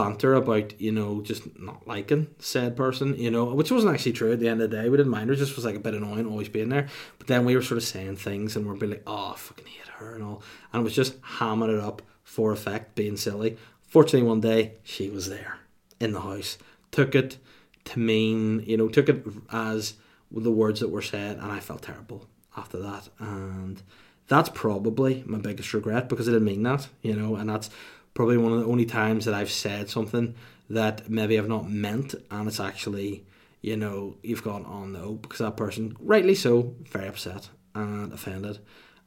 [0.00, 4.32] banter about you know just not liking said person you know which wasn't actually true
[4.32, 4.88] at the end of the day.
[4.88, 5.30] We didn't mind.
[5.30, 6.86] It just was like a bit annoying always being there.
[7.18, 9.66] But then we were sort of saying things and we're being like oh I fucking
[9.66, 10.42] hate her and all.
[10.72, 13.56] And it was just hamming it up for effect being silly.
[13.82, 15.58] Fortunately one day she was there
[15.98, 16.56] in the house.
[16.90, 17.36] Took it
[17.84, 19.94] to mean you know took it as
[20.32, 22.20] the words that were said and I felt terrible
[22.56, 23.08] after that.
[23.18, 23.82] And
[24.28, 27.68] That's probably my biggest regret because I didn't mean that, you know, and that's
[28.14, 30.34] probably one of the only times that I've said something
[30.68, 33.26] that maybe I've not meant and it's actually,
[33.60, 38.12] you know, you've gone on oh, no because that person, rightly so, very upset and
[38.12, 38.58] offended.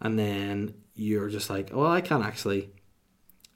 [0.02, 2.70] And then you're just like, well, I can't actually,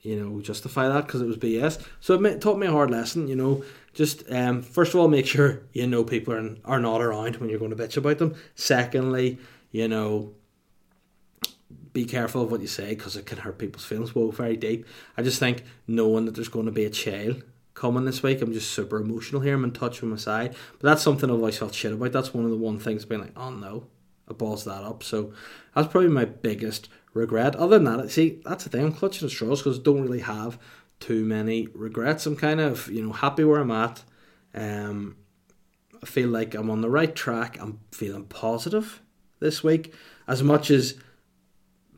[0.01, 1.86] you know, justify that because it was BS.
[1.99, 3.63] So it taught me a hard lesson, you know.
[3.93, 7.49] Just um, first of all, make sure you know people are, are not around when
[7.49, 8.36] you're going to bitch about them.
[8.55, 9.39] Secondly,
[9.71, 10.33] you know,
[11.97, 14.13] be careful of what you say because it can hurt people's feelings.
[14.13, 14.86] Whoa, very deep.
[15.17, 18.53] I just think knowing that there's going to be a child coming this week, I'm
[18.53, 19.55] just super emotional here.
[19.55, 20.55] I'm in touch with my side.
[20.73, 22.12] But that's something I've always felt shit about.
[22.12, 23.88] That's one of the one things being like, oh no,
[24.29, 25.01] I balls that up.
[25.01, 25.33] So
[25.73, 27.55] that's probably my biggest regret.
[27.55, 28.86] Other than that, see, that's the thing.
[28.86, 30.60] I'm clutching at straws because I don't really have
[30.99, 32.27] too many regrets.
[32.27, 34.03] I'm kind of, you know, happy where I'm at.
[34.53, 35.17] Um,
[36.03, 37.57] I feel like I'm on the right track.
[37.60, 39.01] I'm feeling positive
[39.39, 39.95] this week.
[40.27, 40.99] As much as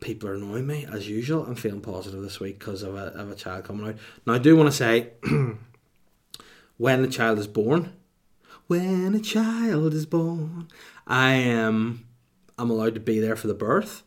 [0.00, 1.44] people are annoying me as usual.
[1.44, 3.96] I'm feeling positive this week because of a, of a child coming out.
[4.26, 5.10] Now I do want to say,
[6.76, 7.92] when the child is born,
[8.66, 10.68] when a child is born,
[11.06, 12.06] I am
[12.60, 14.02] I'm allowed to be there for the birth,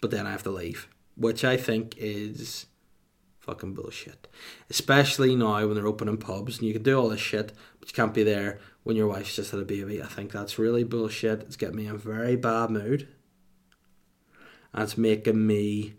[0.00, 2.66] but then I have to leave, which I think is
[3.38, 4.26] fucking bullshit.
[4.70, 7.94] Especially now when they're opening pubs and you can do all this shit, but you
[7.94, 10.02] can't be there when your wife's just had a baby.
[10.02, 11.42] I think that's really bullshit.
[11.42, 13.08] It's getting me in a very bad mood.
[14.74, 15.94] It's making me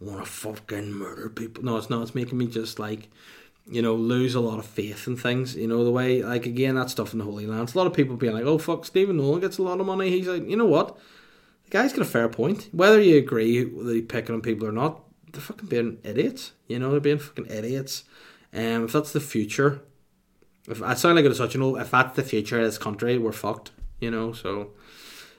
[0.00, 1.64] want to fucking murder people.
[1.64, 2.02] No, it's not.
[2.02, 3.10] It's making me just like,
[3.66, 5.56] you know, lose a lot of faith in things.
[5.56, 7.74] You know, the way, like, again, that stuff in the Holy Lands.
[7.74, 10.10] A lot of people being like, oh, fuck, Stephen Nolan gets a lot of money.
[10.10, 10.98] He's like, you know what?
[11.64, 12.68] The guy's got a fair point.
[12.72, 15.00] Whether you agree with he picking on people or not,
[15.32, 16.52] they're fucking being idiots.
[16.68, 18.04] You know, they're being fucking idiots.
[18.52, 19.80] And um, if that's the future,
[20.68, 23.18] if I sound like a such, you know, if that's the future of this country,
[23.18, 23.72] we're fucked.
[24.00, 24.72] You know, so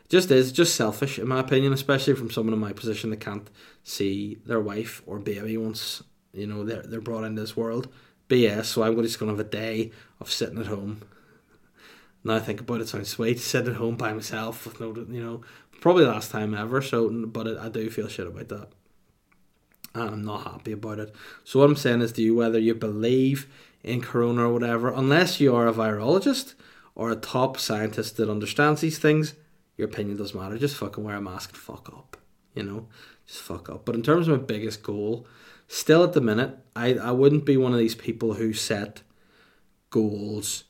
[0.09, 3.49] just is just selfish in my opinion, especially from someone in my position that can't
[3.83, 7.87] see their wife or baby once you know they're they're brought into this world.
[8.29, 8.65] BS.
[8.65, 11.01] So I'm just gonna have a day of sitting at home.
[12.23, 13.39] Now I think about it, sounds sweet.
[13.39, 15.41] Sitting at home by myself with no, you know,
[15.79, 16.81] probably last time ever.
[16.81, 18.69] So, but it, I do feel shit about that.
[19.93, 21.15] And I'm not happy about it.
[21.43, 23.47] So what I'm saying is, do you whether you believe
[23.83, 26.55] in corona or whatever, unless you are a virologist
[26.95, 29.35] or a top scientist that understands these things,
[29.77, 30.57] your opinion doesn't matter.
[30.57, 32.17] Just fucking wear a mask and fuck up.
[32.53, 32.88] You know,
[33.27, 33.85] just fuck up.
[33.85, 35.27] But in terms of my biggest goal,
[35.67, 39.01] still at the minute, I, I wouldn't be one of these people who set
[39.89, 40.65] goals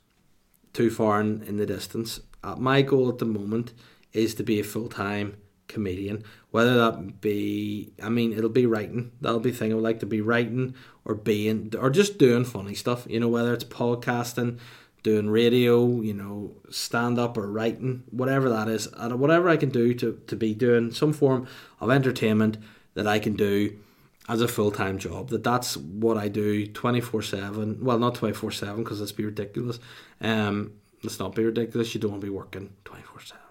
[0.74, 2.20] too far in, in the distance.
[2.44, 3.74] Uh, my goal at the moment
[4.14, 5.38] is to be a full time
[5.68, 6.24] comedian.
[6.52, 9.12] Whether that be, I mean, it'll be writing.
[9.22, 12.76] That'll be thing I would like to be writing or being, or just doing funny
[12.76, 13.06] stuff.
[13.10, 14.60] You know, whether it's podcasting,
[15.06, 19.70] doing radio, you know, stand up or writing, whatever that is, and whatever I can
[19.70, 21.48] do to, to be doing some form
[21.80, 22.58] of entertainment
[22.96, 23.78] that I can do
[24.28, 25.30] as a full time job.
[25.30, 27.78] That that's what I do twenty four seven.
[27.86, 29.78] Well, not twenty four seven because let's be ridiculous.
[30.22, 31.94] Um, let's not be ridiculous.
[31.94, 33.44] You don't want to be working twenty four seven.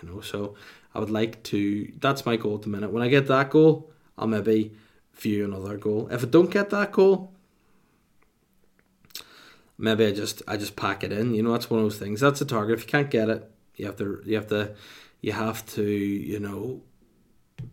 [0.00, 0.54] You know, so
[0.94, 1.92] I would like to.
[1.98, 2.92] That's my goal at the minute.
[2.92, 4.76] When I get that goal, I'll maybe
[5.14, 6.08] view another goal.
[6.12, 7.32] If I don't get that goal,
[9.80, 11.34] maybe I just I just pack it in.
[11.34, 12.20] You know, that's one of those things.
[12.20, 12.78] That's a target.
[12.78, 14.74] If you can't get it, you have to you have to
[15.20, 16.82] you have to you know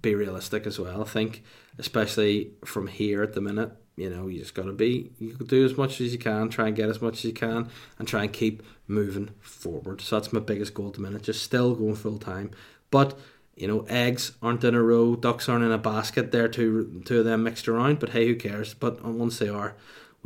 [0.02, 1.02] be realistic as well.
[1.02, 1.44] I think,
[1.78, 5.66] especially from here at the minute, you know, you just got to be you do
[5.66, 8.24] as much as you can, try and get as much as you can, and try
[8.24, 10.02] and keep moving forward.
[10.02, 11.24] So that's my biggest goal at the minute.
[11.24, 12.52] Just still going full time,
[12.90, 13.20] but.
[13.60, 16.32] You know, eggs aren't in a row, ducks aren't in a basket.
[16.32, 17.98] There, two two of them mixed around.
[17.98, 18.76] But hey, who cares?
[18.76, 19.76] But once they are,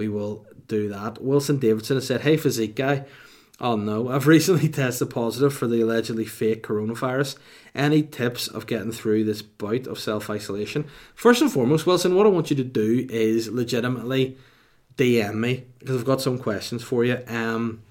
[0.02, 1.22] we will do that.
[1.22, 3.06] Wilson Davidson has said, Hey, physique guy.
[3.60, 7.38] Oh no, I've recently tested positive for the allegedly fake coronavirus.
[7.76, 10.86] Any tips of getting through this bout of self isolation?
[11.14, 14.38] First and foremost, Wilson, what I want you to do is legitimately
[14.98, 17.20] DM me because I've got some questions for you.
[17.28, 17.84] Um,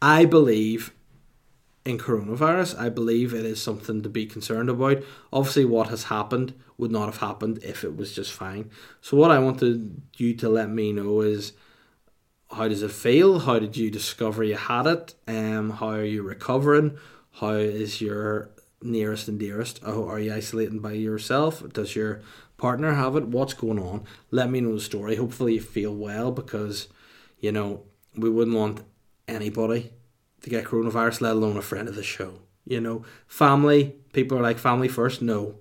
[0.00, 0.92] I believe
[1.84, 2.78] in coronavirus.
[2.78, 5.02] I believe it is something to be concerned about.
[5.32, 8.70] Obviously, what has happened would not have happened if it was just fine.
[9.00, 11.52] So, what I wanted you to let me know is
[12.50, 13.40] how does it feel?
[13.40, 15.14] How did you discover you had it?
[15.26, 16.96] Um, how are you recovering?
[17.32, 19.80] How is your nearest and dearest?
[19.84, 21.62] Oh, are you isolating by yourself?
[21.72, 22.22] Does your
[22.56, 23.26] partner have it?
[23.26, 24.04] What's going on?
[24.30, 25.16] Let me know the story.
[25.16, 26.88] Hopefully, you feel well because
[27.38, 27.82] you know
[28.16, 28.82] we wouldn't want
[29.26, 29.92] anybody
[30.42, 32.40] to get coronavirus, let alone a friend of the show.
[32.64, 35.22] You know, family, people are like family first.
[35.22, 35.56] No.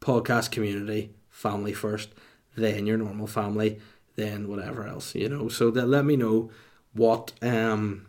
[0.00, 2.10] Podcast community, family first,
[2.56, 3.80] then your normal family,
[4.16, 5.48] then whatever else, you know.
[5.48, 6.50] So that let me know
[6.92, 8.06] what um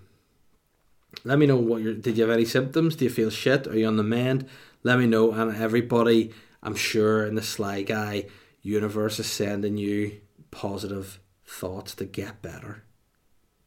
[1.23, 2.95] let me know what you did you have any symptoms?
[2.95, 3.67] Do you feel shit?
[3.67, 4.47] Are you on the mend?
[4.83, 8.25] Let me know and everybody I'm sure in the Sly Guy
[8.61, 10.19] universe is sending you
[10.51, 12.83] positive thoughts to get better.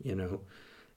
[0.02, 0.40] You know,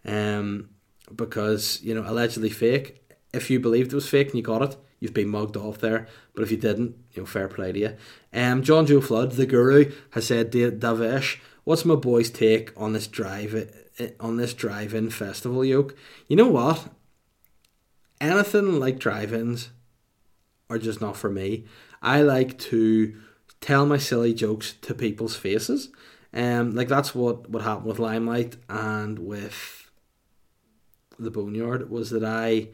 [0.05, 0.69] um,
[1.15, 3.01] because you know allegedly fake.
[3.33, 6.07] If you believed it was fake and you got it, you've been mugged off there.
[6.33, 7.95] But if you didn't, you know, fair play to you.
[8.33, 13.07] Um, John Joe Flood, the guru, has said, Davesh, what's my boy's take on this
[13.07, 13.71] drive
[14.19, 15.95] on this drive-in festival yoke?
[16.27, 16.89] You know what?
[18.19, 19.69] Anything like drive-ins
[20.69, 21.65] are just not for me.
[22.01, 23.15] I like to
[23.61, 25.89] tell my silly jokes to people's faces.
[26.33, 29.89] Um, like that's what what happened with Limelight and with
[31.17, 32.69] the Boneyard was that I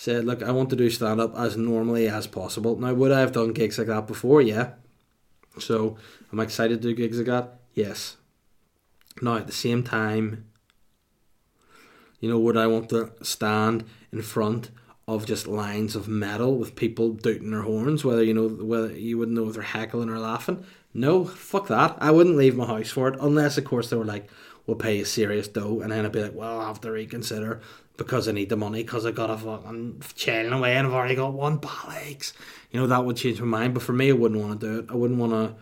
[0.00, 2.74] said, look, I want to do stand up as normally as possible.
[2.74, 4.40] Now, would I have done gigs like that before?
[4.40, 4.70] Yeah.
[5.58, 5.98] So,
[6.32, 7.60] I'm excited to do gigs like that?
[7.74, 8.16] Yes.
[9.20, 10.46] Now, at the same time,
[12.18, 14.70] you know, would I want to stand in front
[15.06, 19.18] of just lines of metal with people dooting their horns, whether you know whether you
[19.18, 20.64] wouldn't know if they're heckling or laughing?
[20.94, 21.98] No, fuck that.
[22.00, 24.30] I wouldn't leave my house for it unless, of course, they were like,
[24.70, 27.60] "We'll pay a serious dough," and then I'd be like, "Well, I'll have to reconsider."
[28.00, 31.16] because I need the money because I got a fucking chilling away and I've already
[31.16, 32.32] got one bollocks.
[32.70, 33.74] You know, that would change my mind.
[33.74, 34.86] But for me, I wouldn't want to do it.
[34.88, 35.54] I wouldn't want to,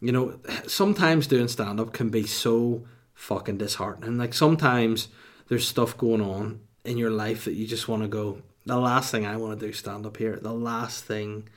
[0.00, 4.18] you know, sometimes doing stand up can be so fucking disheartening.
[4.18, 5.06] Like sometimes
[5.46, 9.12] there's stuff going on in your life that you just want to go, the last
[9.12, 10.40] thing I want to do stand up here.
[10.42, 11.48] The last thing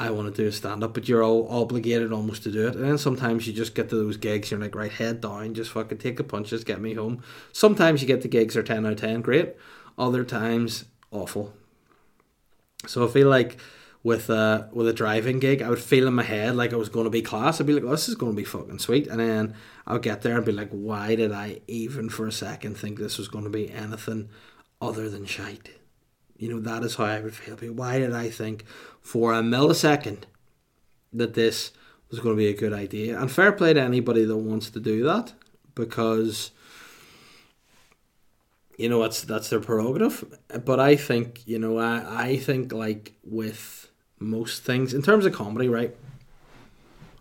[0.00, 2.74] I want to do a stand up, but you're all obligated almost to do it.
[2.74, 5.72] And then sometimes you just get to those gigs, you're like, right, head down, just
[5.72, 7.22] fucking take the punches, get me home.
[7.52, 9.56] Sometimes you get the gigs are 10 out of 10, great.
[9.98, 11.52] Other times, awful.
[12.86, 13.58] So I feel like
[14.02, 16.88] with a with a driving gig, I would feel in my head like I was
[16.88, 17.60] going to be class.
[17.60, 19.06] I'd be like, oh, this is going to be fucking sweet.
[19.06, 19.54] And then
[19.86, 23.18] I'll get there and be like, why did I even for a second think this
[23.18, 24.30] was going to be anything
[24.80, 25.79] other than shite?
[26.40, 27.54] You know, that is how I would feel.
[27.74, 28.64] Why did I think
[29.02, 30.22] for a millisecond
[31.12, 31.70] that this
[32.10, 33.20] was going to be a good idea?
[33.20, 35.34] And fair play to anybody that wants to do that
[35.74, 36.50] because
[38.78, 40.24] you know that's that's their prerogative.
[40.64, 45.34] But I think you know I I think like with most things in terms of
[45.34, 45.94] comedy, right?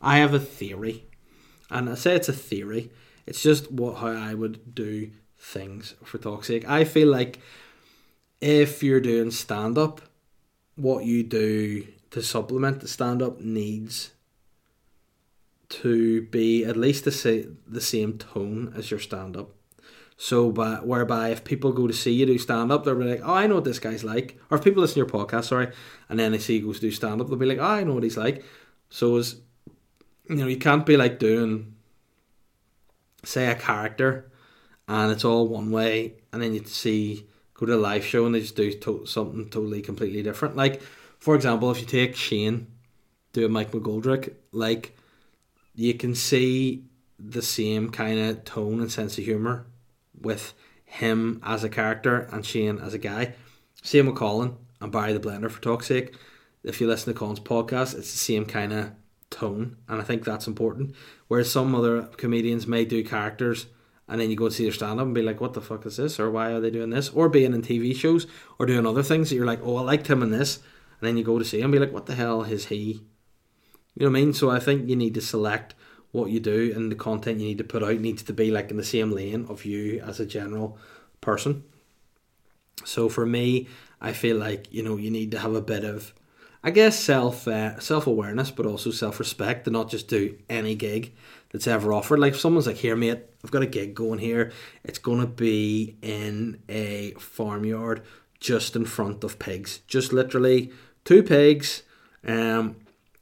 [0.01, 1.03] I have a theory,
[1.69, 2.89] and I say it's a theory.
[3.27, 6.69] It's just what how I would do things for talk's sake.
[6.69, 7.39] I feel like
[8.41, 10.01] if you're doing stand up,
[10.75, 14.11] what you do to supplement the stand up needs
[15.69, 19.51] to be at least the, sa- the same tone as your stand up.
[20.17, 23.21] So, by, whereby if people go to see you do stand up, they'll be like,
[23.23, 25.71] "Oh, I know what this guy's like." Or if people listen to your podcast, sorry,
[26.09, 27.83] and then they see you goes to do stand up, they'll be like, "Oh, I
[27.85, 28.43] know what he's like."
[28.89, 29.37] So, as
[30.27, 31.73] you know, you can't be like doing,
[33.23, 34.29] say, a character,
[34.89, 37.28] and it's all one way, and then you see
[37.59, 40.55] go to a live show and they just do to- something totally completely different.
[40.55, 40.81] Like,
[41.19, 42.67] for example, if you take Shane
[43.33, 44.95] doing Mike McGoldrick, like
[45.75, 46.85] you can see
[47.19, 49.65] the same kind of tone and sense of humor
[50.19, 50.53] with
[50.85, 53.33] him as a character and Shane as a guy.
[53.83, 56.15] Same with Colin and Barry the Blender for talk's sake.
[56.63, 58.91] If you listen to Colin's podcast, it's the same kind of
[59.29, 60.95] tone, and I think that's important.
[61.27, 63.67] Whereas some other comedians may do characters
[64.09, 65.85] and then you go and see their stand up and be like, what the fuck
[65.85, 66.19] is this?
[66.19, 67.09] Or why are they doing this?
[67.09, 68.25] Or being in TV shows
[68.57, 70.57] or doing other things that you're like, oh, I liked him in this.
[70.99, 73.03] And then you go to see him and be like, what the hell is he?
[73.95, 74.33] You know what I mean?
[74.33, 75.75] So I think you need to select
[76.11, 78.71] what you do and the content you need to put out needs to be like
[78.71, 80.79] in the same lane of you as a general
[81.21, 81.63] person.
[82.85, 83.67] So for me,
[84.01, 86.13] I feel like, you know, you need to have a bit of
[86.61, 90.75] I guess self uh, self awareness, but also self respect to not just do any
[90.75, 91.13] gig
[91.51, 92.19] that's ever offered.
[92.19, 94.51] Like if someone's like, "Here, mate, I've got a gig going here.
[94.83, 98.01] It's gonna be in a farmyard
[98.39, 100.71] just in front of pigs, just literally
[101.03, 101.83] two pigs,
[102.25, 102.75] um,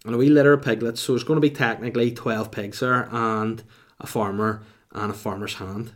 [0.06, 1.02] and a wee litter of piglets.
[1.02, 3.64] So it's gonna be technically twelve pigs there, and
[4.00, 5.94] a farmer and a farmer's hand."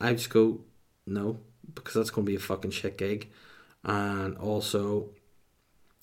[0.00, 0.60] I just go,
[1.06, 1.40] no,
[1.74, 3.28] because that's gonna be a fucking shit gig,
[3.84, 5.10] and also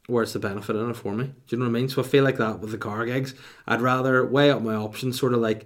[0.07, 1.25] where's the benefit in it for me?
[1.25, 1.89] Do you know what I mean?
[1.89, 3.33] So I feel like that with the car gigs.
[3.67, 5.65] I'd rather weigh up my options, sort of like,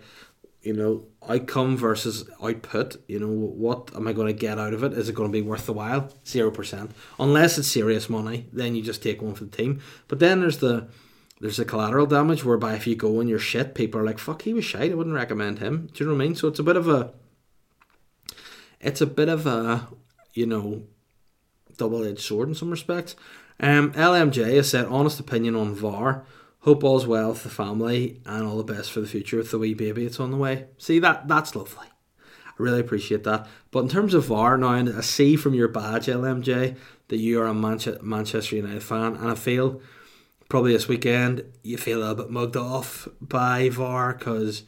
[0.62, 2.98] you know, outcome versus output.
[3.08, 4.94] You know, what am I going to get out of it?
[4.94, 6.12] Is it going to be worth the while?
[6.26, 6.92] Zero percent.
[7.20, 9.82] Unless it's serious money, then you just take one for the team.
[10.08, 10.88] But then there's the
[11.42, 14.42] there's the collateral damage whereby if you go and you're shit, people are like, "Fuck,
[14.42, 14.92] he was shite.
[14.92, 16.36] I wouldn't recommend him." Do you know what I mean?
[16.36, 17.14] So it's a bit of a,
[18.82, 19.88] it's a bit of a,
[20.34, 20.84] you know,
[21.78, 23.16] double edged sword in some respects.
[23.60, 26.26] Um, LMJ has said honest opinion on VAR.
[26.62, 29.60] Hope all's well with the family and all the best for the future with the
[29.60, 30.68] wee baby it's on the way.
[30.78, 31.88] See that that's lovely.
[31.88, 33.48] I really appreciate that.
[33.72, 36.76] But in terms of VAR now, I see from your badge LMJ
[37.08, 39.82] that you are a Manchester United fan, and I feel
[40.50, 44.64] probably this weekend you feel a little bit mugged off by VAR because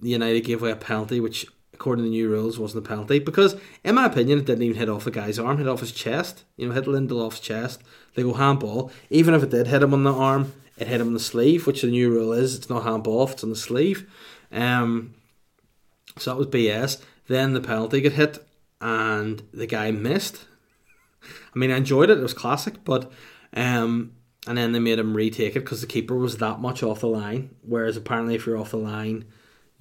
[0.00, 3.56] United gave away a penalty, which according to the new rules wasn't a penalty because,
[3.84, 6.44] in my opinion, it didn't even hit off the guy's arm, hit off his chest.
[6.56, 7.82] You know, hit Lindelof's chest.
[8.14, 8.90] They go handball.
[9.10, 11.66] Even if it did hit him on the arm, it hit him on the sleeve,
[11.66, 14.10] which the new rule is it's not handball it's on the sleeve.
[14.50, 15.14] Um,
[16.18, 17.00] so that was BS.
[17.28, 18.44] Then the penalty got hit,
[18.80, 20.46] and the guy missed.
[21.24, 22.18] I mean, I enjoyed it.
[22.18, 23.10] It was classic, but
[23.54, 24.12] um,
[24.46, 27.06] and then they made him retake it because the keeper was that much off the
[27.06, 27.54] line.
[27.62, 29.24] Whereas apparently, if you're off the line,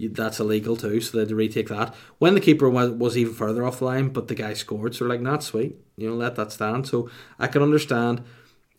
[0.09, 1.01] that's illegal too.
[1.01, 1.93] So they had to retake that.
[2.17, 5.05] When the keeper was, was even further off the line, but the guy scored, so
[5.05, 5.75] like, not sweet.
[5.97, 6.87] You know, let that stand.
[6.87, 8.23] So I can understand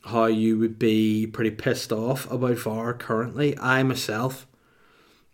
[0.05, 3.57] how you would be pretty pissed off about VAR currently.
[3.59, 4.47] I myself,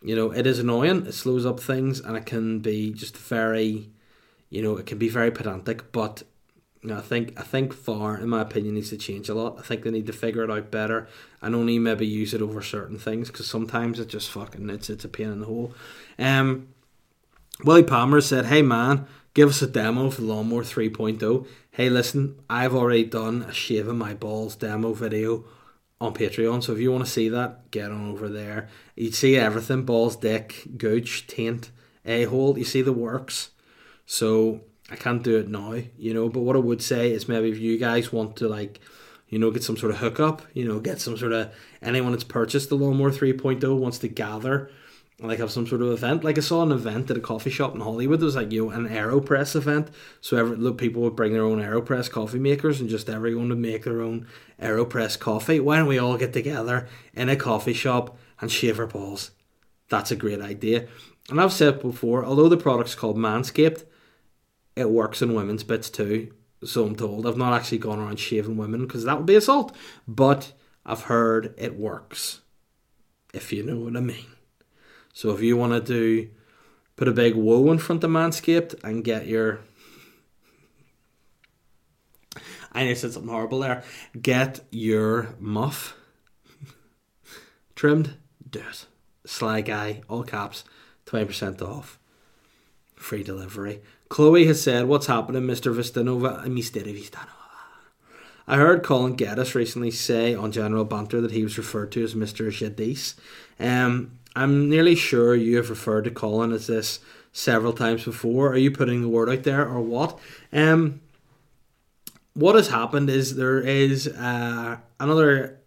[0.03, 1.07] you know, it is annoying.
[1.07, 3.91] It slows up things, and it can be just very,
[4.51, 6.23] you know, it can be very pedantic, but
[6.83, 9.57] you know, I think I think VAR, in my opinion, needs to change a lot.
[9.59, 11.09] I think they need to figure it out better
[11.43, 15.05] and only maybe use it over certain things because sometimes it just fucking it's it's
[15.05, 15.75] a pain in the hole.
[16.19, 16.69] Um,
[17.65, 21.47] Willie Palmer said, "Hey man, give us a demo for the Lawnmower 3.0.
[21.73, 25.45] Hey, listen, I've already done a shaving my balls demo video."
[26.01, 28.69] On Patreon, so if you want to see that, get on over there.
[28.95, 31.73] You see everything: balls, dick, gooch, taint,
[32.07, 32.57] a hole.
[32.57, 33.51] You see the works.
[34.07, 34.61] So
[34.91, 36.29] I can't do it now, you know.
[36.29, 38.81] But what I would say is maybe if you guys want to like,
[39.29, 42.25] you know, get some sort of hookup, you know, get some sort of anyone that's
[42.25, 44.71] purchased the Lawnmower 3.0 wants to gather,
[45.21, 46.25] like have some sort of event.
[46.25, 48.23] Like I saw an event at a coffee shop in Hollywood.
[48.23, 49.91] It was like you know an Aeropress event.
[50.23, 53.85] So every people would bring their own Aeropress coffee makers, and just everyone would make
[53.85, 54.27] their own
[54.61, 55.61] Aeropress coffee.
[55.61, 59.33] Why don't we all get together in a coffee shop and shave our balls?
[59.91, 60.87] That's a great idea.
[61.29, 63.85] And I've said before, although the product's called Manscaped
[64.79, 66.33] it works in women's bits too.
[66.65, 67.27] So I'm told.
[67.27, 69.75] I've not actually gone around shaving women because that would be assault.
[70.07, 70.53] But
[70.87, 72.41] I've heard it works.
[73.35, 74.27] If you know what I mean.
[75.13, 76.31] So if you want to do,
[76.97, 79.61] put a big woe in front of Manscaped and get your.
[82.73, 83.83] I know I said something horrible there.
[84.21, 85.97] Get your muff
[87.75, 88.15] trimmed.
[88.49, 88.87] Do it.
[89.27, 90.65] Sly guy, all caps,
[91.07, 91.99] 20% off.
[92.97, 93.83] Free delivery.
[94.09, 95.75] Chloe has said, What's happening, Mr.
[95.75, 96.45] Vistanova?
[96.47, 96.83] Mr.
[96.83, 97.29] Vistanova.
[98.47, 102.15] I heard Colin Geddes recently say on General Banter that he was referred to as
[102.15, 102.51] Mr.
[102.51, 103.15] Jadis.
[103.61, 107.01] Um, I'm nearly sure you have referred to Colin as this
[107.31, 108.49] several times before.
[108.49, 110.19] Are you putting the word out there or what?
[110.51, 111.03] Um,
[112.33, 115.59] what has happened is there is uh, another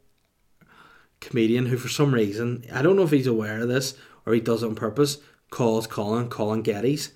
[1.19, 3.93] comedian who, for some reason, I don't know if he's aware of this
[4.25, 5.19] or he does it on purpose,
[5.51, 7.11] calls Colin Colin Geddes.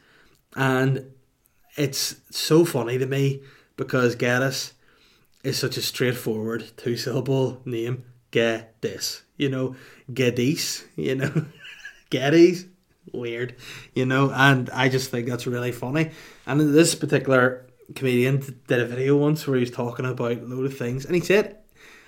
[0.55, 1.11] And
[1.75, 3.41] it's so funny to me
[3.77, 4.73] because Geddes
[5.43, 8.05] is such a straightforward two syllable name.
[8.31, 9.75] Geddes, you know,
[10.13, 11.45] Geddes, you know,
[12.09, 12.65] Geddes,
[13.13, 13.55] weird,
[13.93, 16.11] you know, and I just think that's really funny.
[16.45, 20.65] And this particular comedian did a video once where he was talking about a load
[20.65, 21.57] of things, and he said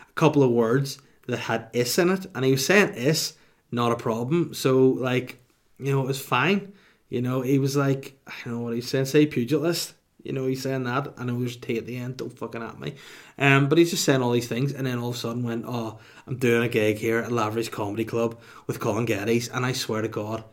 [0.02, 3.34] a couple of words that had is in it, and he was saying is
[3.72, 4.54] not a problem.
[4.54, 5.40] So like,
[5.80, 6.74] you know, it was fine.
[7.10, 9.94] You know, he was like, I don't know what he's saying, say pugilist.
[10.24, 11.14] You know, he's saying that.
[11.18, 12.96] I know there's T at the end, don't fucking at me.
[13.38, 15.64] Um, but he's just saying all these things, and then all of a sudden went,
[15.66, 19.72] Oh, I'm doing a gig here at Lavery's Comedy Club with Colin Geddes, and I
[19.72, 20.44] swear to God,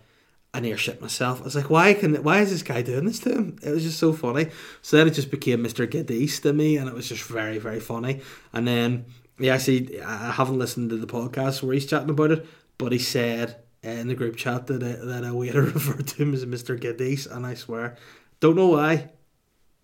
[0.55, 1.41] I near shit myself.
[1.41, 3.59] I was like, why can why is this guy doing this to him?
[3.61, 4.51] It was just so funny.
[4.83, 5.91] So then it just became Mr.
[5.91, 8.21] Geddes to me, and it was just very, very funny.
[8.53, 9.07] And then,
[9.41, 12.47] yeah, see, I haven't listened to the podcast where he's chatting about it,
[12.79, 16.35] but he said in the group chat that a, that a waiter referred to him
[16.35, 16.79] as Mr.
[16.79, 17.97] Geddes, and I swear,
[18.41, 19.11] don't know why,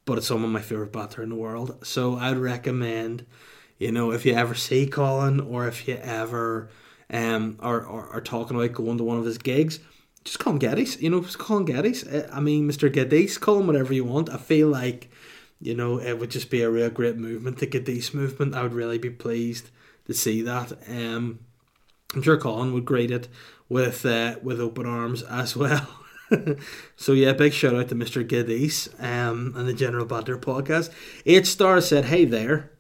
[0.05, 1.87] but it's some of my favourite batter in the world.
[1.87, 3.27] So I'd recommend,
[3.79, 6.71] you know, if you ever see Colin or if you ever
[7.13, 9.81] um are, are, are talking about going to one of his gigs,
[10.25, 11.01] just call him Geddes.
[11.01, 12.05] You know, just call him Geddes.
[12.07, 12.93] Eh, I mean, Mr.
[12.93, 14.31] Geddes, call him whatever you want.
[14.31, 15.11] I feel like,
[15.61, 18.55] you know, it would just be a real great movement, the Geddes movement.
[18.55, 19.71] I would really be pleased
[20.07, 20.73] to see that.
[20.89, 21.41] Um,
[22.15, 23.29] I'm sure Colin would greet it
[23.71, 25.89] with uh, with open arms as well.
[26.97, 28.27] so yeah, big shout out to Mr.
[28.27, 30.91] Geddes um, and the General Banter podcast.
[31.25, 32.71] Eight stars said, "Hey there,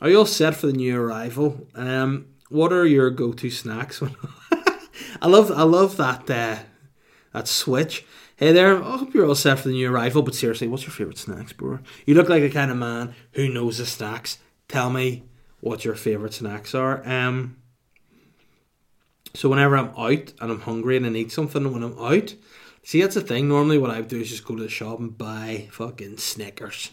[0.00, 1.68] are you all set for the new arrival?
[1.76, 4.02] Um, what are your go-to snacks?"
[5.22, 6.58] I love I love that uh,
[7.32, 8.04] that switch.
[8.36, 10.22] Hey there, I hope you're all set for the new arrival.
[10.22, 11.78] But seriously, what's your favourite snacks, bro?
[12.06, 14.38] You look like the kind of man who knows the snacks.
[14.66, 15.24] Tell me
[15.60, 17.06] what your favourite snacks are.
[17.06, 17.56] Um,
[19.34, 22.34] so whenever I'm out and I'm hungry and I need something when I'm out,
[22.82, 23.48] see that's the thing.
[23.48, 26.90] Normally, what I do is just go to the shop and buy fucking Snickers.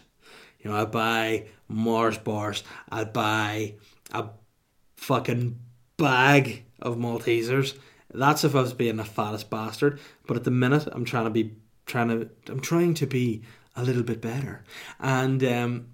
[0.60, 2.62] You know, I buy Mars bars.
[2.90, 3.74] I buy
[4.12, 4.28] a
[4.96, 5.58] fucking
[5.96, 7.76] bag of Maltesers.
[8.12, 10.00] That's if I was being the fattest bastard.
[10.26, 13.42] But at the minute, I'm trying to be trying to I'm trying to be
[13.76, 14.64] a little bit better,
[14.98, 15.88] and um,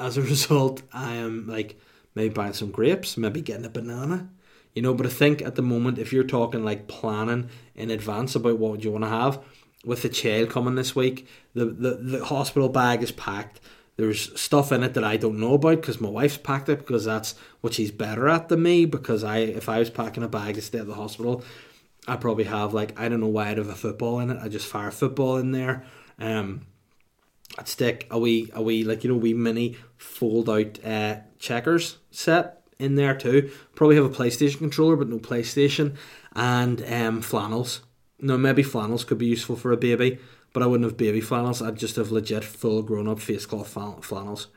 [0.00, 1.78] as a result, I am like
[2.14, 4.28] maybe buying some grapes, maybe getting a banana.
[4.74, 8.34] You know, but I think at the moment, if you're talking like planning in advance
[8.34, 9.42] about what you want to have,
[9.84, 13.60] with the child coming this week, the, the, the hospital bag is packed.
[13.96, 17.04] There's stuff in it that I don't know about because my wife's packed it because
[17.04, 18.86] that's what she's better at than me.
[18.86, 21.44] Because I, if I was packing a bag to stay at the hospital,
[22.08, 24.38] I probably have like I don't know why I'd have a football in it.
[24.40, 25.84] I just fire a football in there.
[26.18, 26.62] Um,
[27.58, 31.98] I'd stick a wee a wee like you know wee mini fold out uh, checkers
[32.10, 33.50] set in there too.
[33.74, 35.96] Probably have a PlayStation controller, but no PlayStation
[36.34, 37.82] and um, flannels.
[38.20, 40.18] No, maybe flannels could be useful for a baby,
[40.52, 41.62] but I wouldn't have baby flannels.
[41.62, 44.48] I'd just have legit full grown up face cloth flannels.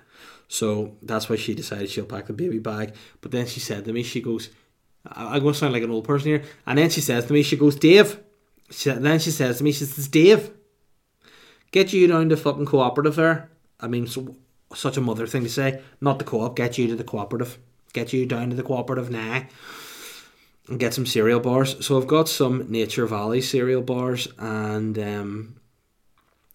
[0.47, 2.93] So that's why she decided she'll pack the baby bag.
[3.21, 4.49] But then she said to me, she goes,
[5.05, 6.43] I'm going to sound like an old person here.
[6.65, 8.19] And then she says to me, she goes, Dave.
[8.71, 10.51] She, then she says to me, she says, Dave,
[11.71, 13.49] get you down to fucking cooperative there.
[13.80, 14.36] I mean, so,
[14.73, 15.82] such a mother thing to say.
[16.01, 17.59] Not the co-op, get you to the cooperative.
[17.96, 19.46] Get you down to the cooperative now
[20.68, 21.86] and get some cereal bars.
[21.86, 25.56] So I've got some Nature Valley cereal bars, and um,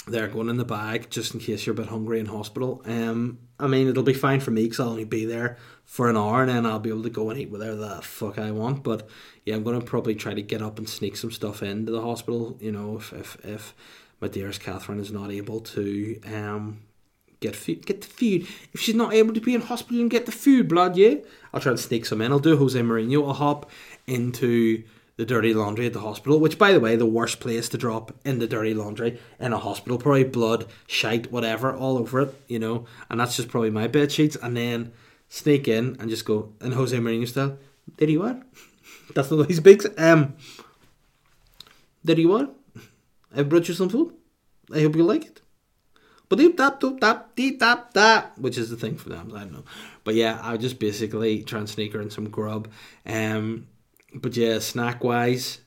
[0.06, 2.82] they're going in the bag just in case you're a bit hungry in hospital.
[2.84, 6.16] Um, I mean, it'll be fine for me because I'll only be there for an
[6.18, 8.82] hour, and then I'll be able to go and eat whatever the fuck I want.
[8.82, 9.08] But
[9.46, 12.58] yeah, I'm gonna probably try to get up and sneak some stuff into the hospital.
[12.60, 13.74] You know, if if, if
[14.20, 16.82] my dearest Catherine is not able to um
[17.40, 18.46] get food, get the food.
[18.72, 21.16] If she's not able to be in hospital and get the food, blood, yeah,
[21.52, 22.32] I'll try and sneak some in.
[22.32, 23.26] I'll do Jose Mourinho.
[23.26, 23.70] I'll hop
[24.06, 24.84] into
[25.16, 28.12] the dirty laundry at the hospital, which, by the way, the worst place to drop
[28.24, 29.98] in the dirty laundry in a hospital.
[29.98, 32.86] Probably blood, shite, whatever, all over it, you know.
[33.10, 34.36] And that's just probably my bed sheets.
[34.40, 34.92] And then
[35.28, 37.58] sneak in and just go in Jose Mourinho style.
[37.96, 38.42] Did you what?
[39.14, 39.86] that's not what he speaks.
[39.98, 40.36] Um,
[42.04, 42.54] did he what?
[43.34, 44.14] I brought you some food.
[44.74, 45.39] I hope you like it.
[48.36, 49.32] Which is the thing for them.
[49.34, 49.64] I don't know.
[50.04, 52.68] But yeah, I just basically try and sneak her in some grub.
[53.04, 53.66] Um,
[54.14, 55.60] but yeah, snack wise,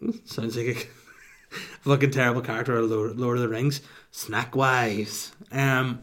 [0.24, 3.80] sounds like a fucking terrible character out of Lord of the Rings.
[4.10, 6.02] Snack wise, um,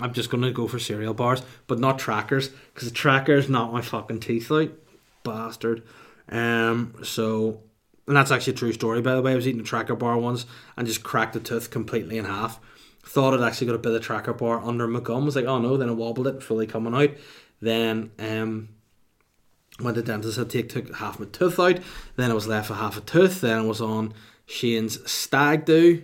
[0.00, 3.80] I'm just gonna go for cereal bars, but not trackers, because the trackers not my
[3.80, 4.70] fucking teeth out,
[5.24, 5.82] bastard.
[6.28, 7.60] Um, so,
[8.06, 9.32] and that's actually a true story, by the way.
[9.32, 10.46] I was eating a tracker bar once
[10.76, 12.60] and just cracked the tooth completely in half.
[13.04, 15.24] Thought I'd actually got a bit of tracker bar under my gum.
[15.24, 17.16] Was like, oh no, then I wobbled it, fully coming out.
[17.60, 18.68] Then, um,
[19.78, 21.78] to the dentist, I take took half my tooth out.
[22.16, 23.40] Then I was left with half a tooth.
[23.40, 24.12] Then I was on
[24.46, 26.02] Shane's stag do.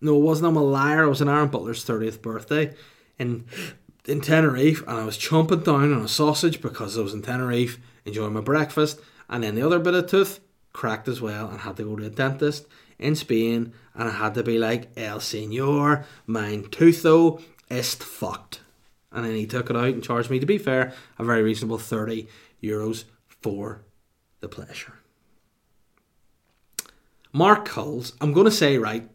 [0.00, 0.48] No, it wasn't.
[0.48, 1.04] I'm a liar.
[1.04, 2.74] I was on Aaron Butler's thirtieth birthday
[3.18, 3.44] in
[4.06, 7.78] in Tenerife, and I was chomping down on a sausage because I was in Tenerife
[8.04, 9.00] enjoying my breakfast.
[9.28, 10.40] And then the other bit of tooth
[10.72, 12.66] cracked as well, and had to go to a dentist
[13.02, 13.72] in Spain.
[13.94, 18.60] And I had to be like, El Senor, mein tootho ist fucked.
[19.10, 21.78] And then he took it out and charged me, to be fair, a very reasonable
[21.78, 22.26] 30
[22.62, 23.82] euros for
[24.40, 24.94] the pleasure.
[27.32, 29.08] Mark Culls, I'm going to say right,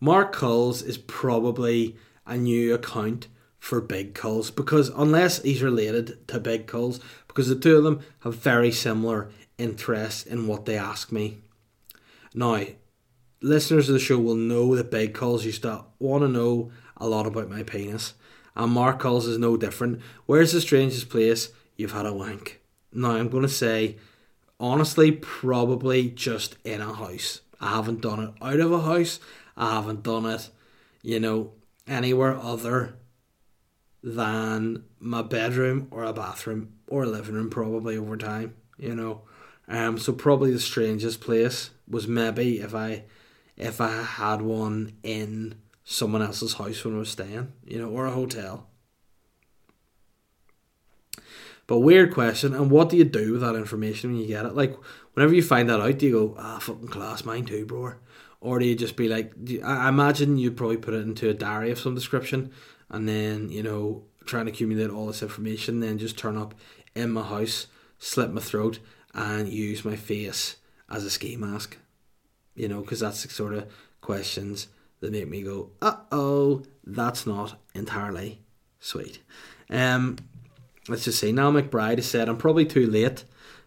[0.00, 1.96] Mark Culls is probably
[2.26, 3.28] a new account
[3.58, 8.00] for Big Culls because unless he's related to Big Culls, because the two of them
[8.20, 11.38] have very similar interests in what they ask me.
[12.34, 12.64] Now,
[13.44, 17.06] listeners of the show will know that Big Calls used to want to know a
[17.06, 18.14] lot about my penis,
[18.56, 20.00] and Mark Calls is no different.
[20.26, 22.60] Where's the strangest place you've had a wank.
[22.92, 23.96] Now, I'm going to say,
[24.60, 27.40] honestly, probably just in a house.
[27.60, 29.20] I haven't done it out of a house.
[29.56, 30.50] I haven't done it,
[31.02, 31.52] you know,
[31.86, 32.96] anywhere other
[34.02, 39.22] than my bedroom or a bathroom or a living room, probably over time, you know.
[39.66, 43.04] Um, so probably the strangest place was maybe if I
[43.56, 48.06] if I had one in someone else's house when I was staying, you know, or
[48.06, 48.66] a hotel.
[51.66, 54.54] But weird question, and what do you do with that information when you get it?
[54.54, 54.76] Like,
[55.14, 57.94] whenever you find that out, do you go, ah, fucking class, mine too, bro?
[58.40, 61.34] Or do you just be like, you, I imagine you'd probably put it into a
[61.34, 62.52] diary of some description,
[62.90, 66.54] and then, you know, try and accumulate all this information, then just turn up
[66.94, 67.66] in my house,
[67.98, 68.78] slit my throat,
[69.14, 70.56] and use my face
[70.90, 71.78] as a ski mask.
[72.54, 74.68] You know, because that's the sort of questions
[75.00, 78.40] that make me go, uh oh, that's not entirely
[78.80, 79.20] sweet.
[79.70, 80.18] Um,
[80.88, 83.24] let's just say Now McBride has said I'm probably too late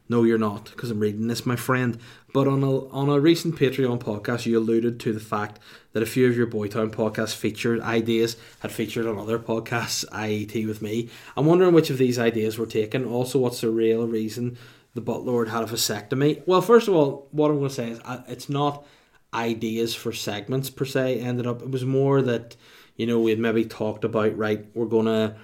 [0.09, 1.99] No, you're not, because I'm reading this, my friend.
[2.33, 5.59] But on a on a recent Patreon podcast, you alluded to the fact
[5.93, 10.67] that a few of your Boytown podcast featured ideas had featured on other podcasts, IET
[10.67, 11.09] with me.
[11.35, 13.05] I'm wondering which of these ideas were taken.
[13.05, 14.57] Also, what's the real reason
[14.97, 16.41] the Buttlord had a vasectomy?
[16.47, 18.83] Well, first of all, what I'm going to say is uh, it's not
[19.31, 21.19] ideas for segments per se.
[21.19, 22.55] Ended up it was more that
[22.95, 24.65] you know we had maybe talked about right.
[24.73, 25.35] We're gonna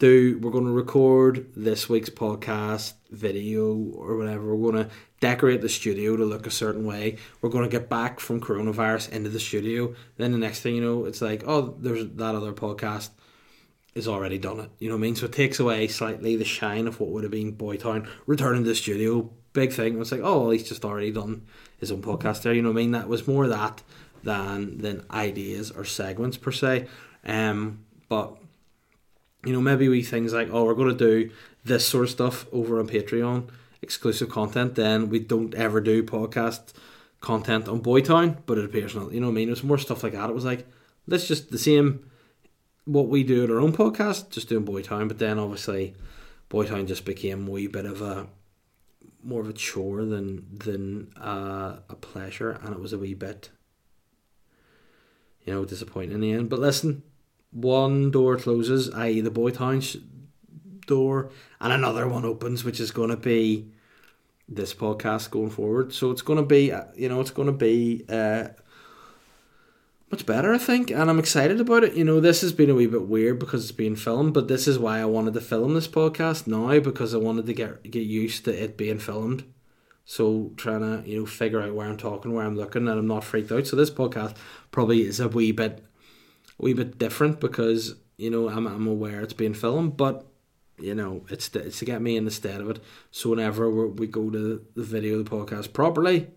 [0.00, 4.90] do we're to record this week's podcast video or whatever we're to
[5.20, 9.30] decorate the studio to look a certain way we're to get back from coronavirus into
[9.30, 13.08] the studio then the next thing you know it's like oh there's that other podcast
[13.96, 16.44] is already done it you know what i mean so it takes away slightly the
[16.44, 20.20] shine of what would have been boytown returning to the studio big thing it's like
[20.22, 21.42] oh well, he's just already done
[21.78, 23.82] his own podcast there you know what i mean that was more that
[24.22, 26.86] than than ideas or segments per se
[27.24, 28.36] um but
[29.46, 31.30] you know, maybe we things like, oh, we're going to do
[31.64, 33.48] this sort of stuff over on Patreon,
[33.80, 34.74] exclusive content.
[34.74, 36.72] Then we don't ever do podcast
[37.20, 39.12] content on Boytown, but it appears not.
[39.12, 39.48] You know what I mean?
[39.48, 40.28] It was more stuff like that.
[40.28, 40.66] It was like,
[41.06, 42.10] let's just the same
[42.86, 45.08] what we do at our own podcast, just doing Boytown.
[45.08, 45.94] But then obviously,
[46.48, 48.28] Boytown just became a wee bit of a
[49.22, 53.50] more of a chore than than uh, a pleasure, and it was a wee bit,
[55.44, 56.48] you know, disappointing in the end.
[56.48, 57.02] But listen,
[57.50, 60.02] one door closes, i.e., the Boytown
[60.86, 61.30] door,
[61.60, 63.72] and another one opens, which is going to be
[64.48, 65.92] this podcast going forward.
[65.92, 68.48] So it's going to be, uh, you know, it's going to be uh,
[70.10, 71.94] much better, I think, and I'm excited about it.
[71.94, 74.68] You know, this has been a wee bit weird because it's being filmed, but this
[74.68, 78.06] is why I wanted to film this podcast now because I wanted to get get
[78.06, 79.44] used to it being filmed.
[80.04, 83.08] So trying to you know figure out where I'm talking, where I'm looking, and I'm
[83.08, 83.66] not freaked out.
[83.66, 84.36] So this podcast
[84.70, 85.84] probably is a wee bit
[86.58, 90.24] a wee bit different because you know I'm I'm aware it's being filmed, but
[90.78, 92.78] you know it's to, it's to get me in the stead of it.
[93.10, 96.28] So whenever we go to the video, the podcast properly,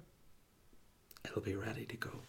[1.23, 2.21] it'll be ready to go.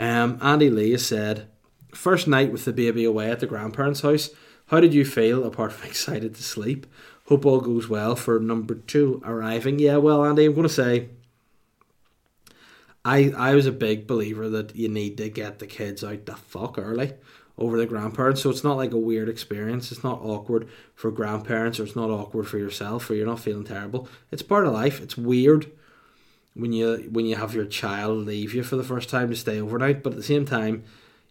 [0.00, 1.46] Um, Andy Lee said,
[1.92, 4.30] first night with the baby away at the grandparents' house.
[4.68, 6.86] How did you feel apart from excited to sleep?
[7.26, 9.78] Hope all goes well for number two arriving.
[9.78, 11.10] Yeah, well, Andy, I'm going to say
[13.04, 16.34] I I was a big believer that you need to get the kids out the
[16.34, 17.12] fuck early
[17.58, 18.40] over the grandparents.
[18.42, 19.92] So it's not like a weird experience.
[19.92, 23.64] It's not awkward for grandparents or it's not awkward for yourself or you're not feeling
[23.64, 24.08] terrible.
[24.30, 25.00] It's part of life.
[25.00, 25.70] It's weird
[26.54, 29.60] when you when you have your child leave you for the first time to stay
[29.60, 30.84] overnight, but at the same time,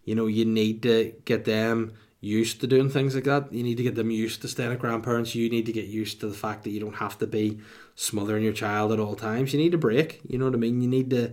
[0.04, 3.52] you know, you need to get them used to doing things like that.
[3.52, 5.34] You need to get them used to staying at grandparents.
[5.34, 7.60] You need to get used to the fact that you don't have to be
[7.94, 9.52] smothering your child at all times.
[9.52, 10.20] You need a break.
[10.28, 10.80] You know what I mean?
[10.82, 11.32] You need to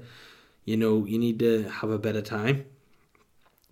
[0.68, 2.66] you know, you need to have a bit of time.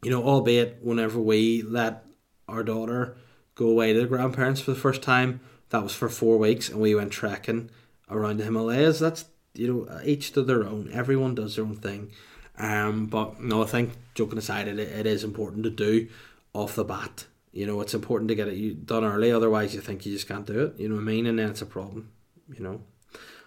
[0.02, 2.06] You know, albeit whenever we let
[2.48, 3.18] our daughter
[3.54, 6.80] go away to the grandparents for the first time, that was for four weeks, and
[6.80, 7.70] we went trekking
[8.10, 9.00] around the Himalayas.
[9.00, 9.26] That's
[9.56, 10.90] you know, each to their own.
[10.94, 12.12] Everyone does their own thing.
[12.58, 16.08] Um, but no, I think joking aside, it, it is important to do
[16.54, 17.26] off the bat.
[17.52, 19.32] You know, it's important to get it done early.
[19.32, 20.80] Otherwise, you think you just can't do it.
[20.80, 21.26] You know what I mean?
[21.26, 22.12] And then it's a problem.
[22.54, 22.82] You know.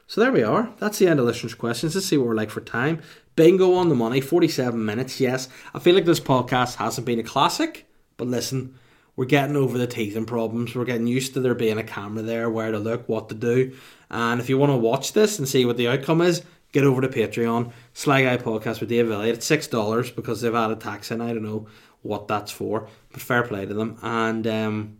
[0.06, 0.72] So there we are.
[0.78, 1.94] That's the end of listeners' questions.
[1.94, 3.02] Let's see what we're like for time.
[3.36, 5.48] Bingo on the money, 47 minutes, yes.
[5.74, 7.86] I feel like this podcast hasn't been a classic,
[8.16, 8.78] but listen,
[9.14, 10.74] we're getting over the teething problems.
[10.74, 13.76] We're getting used to there being a camera there, where to look, what to do.
[14.10, 16.42] And if you want to watch this and see what the outcome is,
[16.72, 19.36] get over to Patreon, Sly Guy Podcast with Dave Elliott.
[19.36, 21.20] It's $6 because they've added tax in.
[21.20, 21.66] I don't know
[22.02, 23.98] what that's for, but fair play to them.
[24.02, 24.98] And um,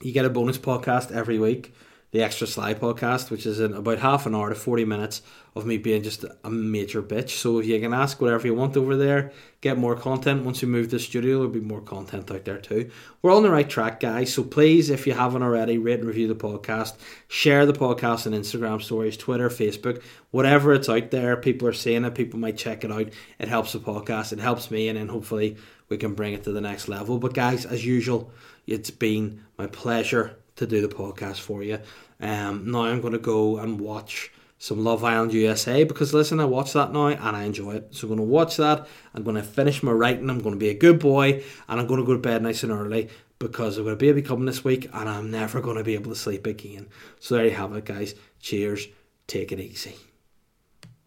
[0.00, 1.74] you get a bonus podcast every week
[2.14, 5.20] the Extra Sly podcast, which is in about half an hour to 40 minutes
[5.56, 7.30] of me being just a major bitch.
[7.30, 10.44] So if you can ask whatever you want over there, get more content.
[10.44, 12.88] Once we move to the studio, there'll be more content out there too.
[13.20, 14.32] We're on the right track, guys.
[14.32, 16.94] So please, if you haven't already, rate and review the podcast.
[17.26, 20.00] Share the podcast on Instagram stories, Twitter, Facebook,
[20.30, 21.36] whatever it's out there.
[21.36, 22.14] People are seeing it.
[22.14, 23.08] People might check it out.
[23.40, 24.32] It helps the podcast.
[24.32, 25.56] It helps me, and then hopefully
[25.88, 27.18] we can bring it to the next level.
[27.18, 28.30] But guys, as usual,
[28.68, 31.78] it's been my pleasure to do the podcast for you.
[32.20, 36.46] Um, now I'm going to go and watch some Love Island USA because listen, I
[36.46, 37.94] watch that now and I enjoy it.
[37.94, 38.86] So I'm going to watch that.
[39.14, 40.30] I'm going to finish my writing.
[40.30, 42.62] I'm going to be a good boy and I'm going to go to bed nice
[42.62, 45.84] and early because I've got a baby coming this week and I'm never going to
[45.84, 46.86] be able to sleep again.
[47.20, 48.14] So there you have it, guys.
[48.40, 48.86] Cheers.
[49.26, 49.96] Take it easy.